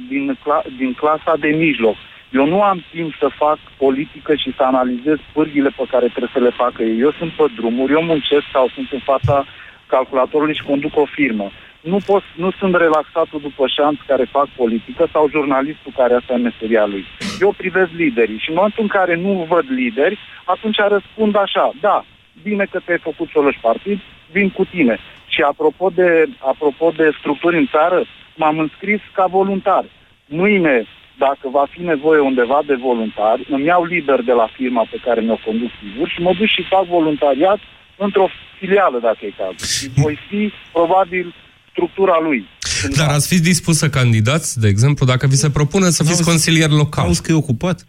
[0.09, 1.97] din, cla- din clasa de mijloc.
[2.33, 6.41] Eu nu am timp să fac politică și să analizez pârghile pe care trebuie să
[6.41, 7.01] le facă ei.
[7.01, 9.45] Eu sunt pe drumuri, eu muncesc sau sunt în fața
[9.87, 11.51] calculatorului și conduc o firmă.
[11.81, 16.37] Nu, pot, nu sunt relaxatul după șanț care fac politică sau jurnalistul care asta e
[16.37, 17.05] meseria lui.
[17.41, 22.05] Eu privesc liderii și în momentul în care nu văd lideri, atunci răspund așa, da,
[22.43, 23.99] bine că te-ai făcut Cioloș Partid,
[24.33, 24.99] vin cu tine.
[25.35, 26.11] Și apropo de,
[26.53, 27.99] apropo de structuri în țară,
[28.37, 29.85] m-am înscris ca voluntar.
[30.27, 30.87] Mâine
[31.27, 35.21] dacă va fi nevoie undeva de voluntari, îmi iau liber de la firma pe care
[35.21, 37.61] mi-o conduc sigur și mă duc și fac voluntariat
[37.97, 39.67] într-o filială, dacă e cazul.
[39.77, 41.35] Și voi fi, probabil,
[41.71, 42.49] structura lui.
[42.97, 46.71] Dar ați fi dispus să candidați, de exemplu, dacă vi se propune să fiți consilier
[46.71, 47.05] local?
[47.05, 47.87] Auzi că e ocupat?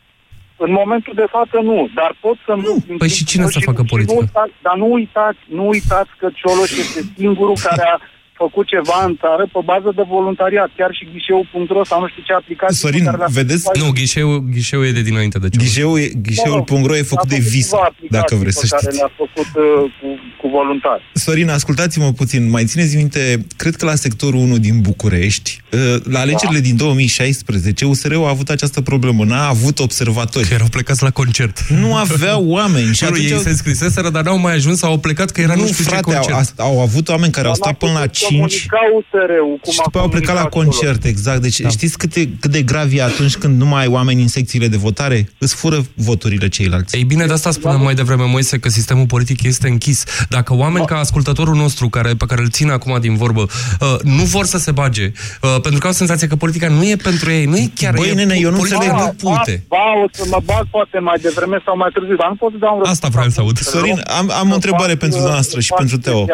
[0.66, 2.98] În momentul de față nu, dar pot să nu.
[2.98, 4.14] Păi și cine să facă politică?
[4.14, 7.98] Nu uitați, dar nu uitați, nu uitați că Cioloș este singurul care a
[8.44, 12.34] făcut ceva în țară pe bază de voluntariat, chiar și ghișeu.ro sau nu știu ce
[12.42, 12.76] aplicație.
[12.84, 13.64] Sorin, pe care le-a vedeți?
[13.68, 13.82] făcut.
[13.84, 15.58] Nu, ghișeul, ghișeul e de dinainte de ce.
[15.64, 17.70] Ghișeul, e- ghișeul.ro e făcut de vis,
[18.18, 18.98] dacă vreți să pe care știți.
[19.02, 20.08] le-a făcut uh, cu,
[20.42, 21.02] cu voluntari.
[21.26, 22.42] Sorin, ascultați-mă puțin.
[22.56, 23.22] Mai țineți minte,
[23.62, 25.80] cred că la sectorul 1 din București, uh,
[26.14, 29.24] la alegerile din 2016, USR-ul a avut această problemă.
[29.26, 30.48] N-a avut observatori.
[30.48, 31.60] Că erau plecați la concert.
[31.70, 32.86] Nu aveau oameni.
[32.88, 35.54] Și Și atunci ei au- se înscriseseră, dar n-au mai ajuns, au plecat că era
[35.54, 36.60] nu, nu, știu frate, ce au, concert.
[36.60, 39.84] au, au avut oameni care au stat până la 5 Comunica USR-ul, cum și a
[39.84, 41.42] după au plecat la comunicat concert, exact.
[41.42, 41.70] Deci da.
[41.70, 44.68] știți cât de, cât de grav e atunci când nu mai ai oameni în secțiile
[44.68, 45.30] de votare?
[45.38, 46.96] Îți fură voturile ceilalți.
[46.96, 50.04] Ei bine, de asta spuneam mai devreme, Moise, că sistemul politic este închis.
[50.30, 54.24] Dacă oameni ca ascultătorul nostru, care, pe care îl țin acum din vorbă, uh, nu
[54.24, 55.12] vor să se bage,
[55.42, 57.94] uh, pentru că au senzația că politica nu e pentru ei, nu e chiar...
[57.94, 59.22] Băi, e, nene, eu nu politica înțeleg.
[59.22, 59.64] nu uite.
[59.68, 62.58] Ba, o să mă bag poate mai devreme sau mai târziu, dar nu pot să
[62.58, 62.98] dau un răspuns.
[62.98, 63.58] Asta vreau să aud.
[63.58, 66.26] Sorin, am, am o întrebare pentru dumneavoastră și pentru Teo.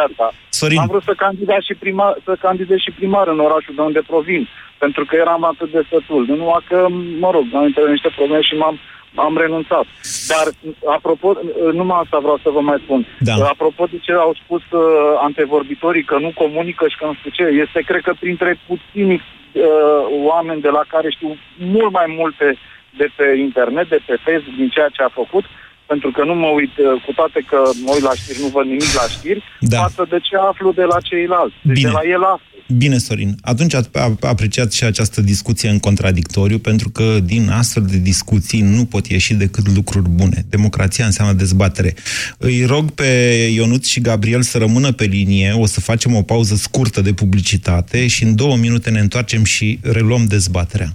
[0.60, 0.80] Sorin.
[0.80, 4.48] Am vrut să candidez și primar, să candidez și primar în orașul de unde provin,
[4.78, 6.26] pentru că eram atât de sătul.
[6.28, 6.80] Numai că,
[7.24, 8.78] mă rog, am intrat în niște probleme și m-am
[9.16, 9.86] am renunțat.
[10.28, 10.46] Dar,
[10.96, 11.28] apropo,
[11.74, 13.06] numai asta vreau să vă mai spun.
[13.20, 13.34] Da.
[13.34, 14.82] Apropo de ce au spus uh,
[15.28, 19.62] antevorbitorii că nu comunică și că nu știu ce, este, cred că, printre puțini uh,
[20.32, 22.58] oameni de la care știu mult mai multe
[22.98, 25.46] de pe internet, de pe Facebook, din ceea ce a făcut,
[25.92, 28.66] pentru că nu mă uit, uh, cu toate că mă uit la știri, nu văd
[28.66, 29.78] nimic la știri, Da.
[29.86, 31.56] față de ce aflu de la ceilalți.
[31.62, 31.90] Deci Bine.
[31.90, 32.54] de la el aflu.
[32.78, 33.36] Bine, Sorin.
[33.42, 38.62] Atunci a- a- apreciați și această discuție în contradictoriu, pentru că din astfel de discuții
[38.62, 40.46] nu pot ieși decât lucruri bune.
[40.50, 41.94] Democrația înseamnă dezbatere.
[42.38, 43.06] Îi rog pe
[43.54, 48.08] Ionuț și Gabriel să rămână pe linie, o să facem o pauză scurtă de publicitate
[48.08, 50.88] și în două minute ne întoarcem și reluăm dezbaterea.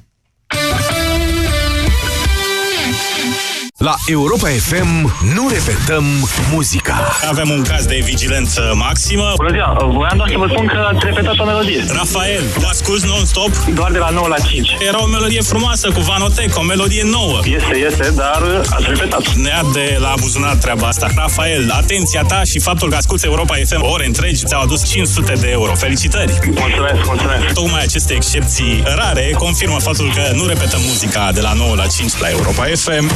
[3.85, 6.05] La Europa FM nu repetăm
[6.53, 7.09] muzica.
[7.29, 9.33] Avem un caz de vigilență maximă.
[9.37, 11.85] Bună ziua, voiam doar să vă spun că ați repetat o melodie.
[11.89, 13.53] Rafael, o asculti non-stop?
[13.75, 14.77] Doar de la 9 la 5.
[14.89, 17.41] Era o melodie frumoasă cu Vanotec, o melodie nouă.
[17.45, 19.35] Este, este, dar ați repetat.
[19.35, 21.07] Ne de la buzunar treaba asta.
[21.17, 25.49] Rafael, atenția ta și faptul că asculti Europa FM ore întregi ți-au adus 500 de
[25.51, 25.75] euro.
[25.75, 26.39] Felicitări!
[26.45, 27.53] Mulțumesc, mulțumesc.
[27.53, 32.13] Tocmai aceste excepții rare confirmă faptul că nu repetăm muzica de la 9 la 5
[32.21, 33.11] la Europa FM.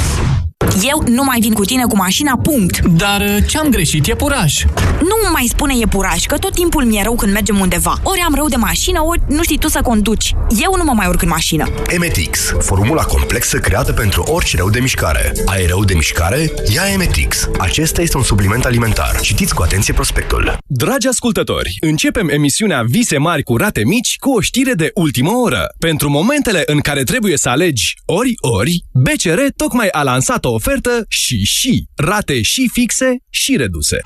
[0.82, 2.80] Eu nu mai vin cu tine cu mașina, punct.
[2.80, 4.06] Dar uh, ce-am greșit?
[4.06, 4.64] E puraj.
[5.00, 7.94] Nu mai spune e puraj, că tot timpul mi-e rău când mergem undeva.
[8.02, 10.34] Ori am rău de mașină, ori nu știi tu să conduci.
[10.62, 11.68] Eu nu mă mai urc în mașină.
[11.86, 15.32] Emetix, formula complexă creată pentru orice rău de mișcare.
[15.46, 16.52] Ai rău de mișcare?
[16.74, 17.48] Ia Emetix.
[17.58, 19.20] Acesta este un supliment alimentar.
[19.20, 20.56] Citiți cu atenție prospectul.
[20.66, 25.66] Dragi ascultători, începem emisiunea Vise mari cu rate mici cu o știre de ultimă oră.
[25.78, 31.44] Pentru momentele în care trebuie să alegi ori-ori, BCR tocmai a lansat o ofertă și
[31.44, 33.98] și rate și fixe și reduse.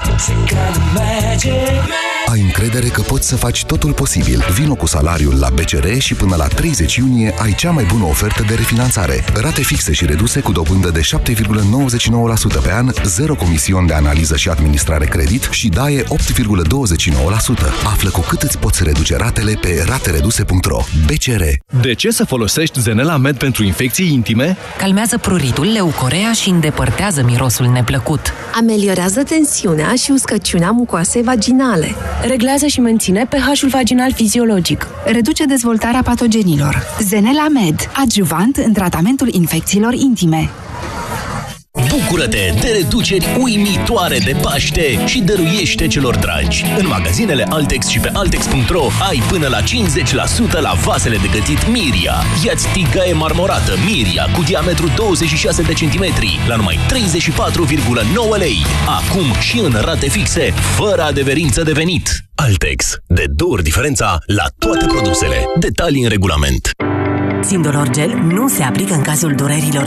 [2.31, 4.45] Ai încredere că poți să faci totul posibil.
[4.53, 8.45] Vino cu salariul la BCR și până la 30 iunie ai cea mai bună ofertă
[8.49, 9.25] de refinanțare.
[9.35, 14.49] Rate fixe și reduse cu dobândă de 7,99% pe an, zero comision de analiză și
[14.49, 16.07] administrare credit și daie 8,29%.
[17.85, 20.81] Află cu cât îți poți reduce ratele pe ratereduse.ro.
[21.07, 21.43] BCR.
[21.81, 24.57] De ce să folosești Zenela Med pentru infecții intime?
[24.79, 28.33] Calmează pruritul, leucorea și îndepărtează mirosul neplăcut.
[28.55, 31.95] Ameliorează tensiunea și uscăciunea mucoasei vaginale.
[32.23, 34.87] Reglează și menține pH-ul vaginal fiziologic.
[35.05, 36.83] Reduce dezvoltarea patogenilor.
[37.01, 40.51] Zenela Med, adjuvant în tratamentul infecțiilor intime.
[41.73, 46.65] Bucură-te de reduceri uimitoare de Paște și dăruiește celor dragi.
[46.79, 49.65] În magazinele Altex și pe Altex.ro ai până la 50%
[50.61, 52.15] la vasele de gătit Miria.
[52.45, 58.57] Iați tigaie marmorată Miria cu diametru 26 de centimetri la numai 34,9 lei.
[58.87, 62.11] Acum și în rate fixe, fără adeverință de venit.
[62.35, 62.97] Altex.
[63.07, 65.45] De două ori diferența la toate produsele.
[65.59, 66.71] Detalii în regulament.
[67.41, 69.87] Sindolor Gel nu se aplică în cazul durerilor din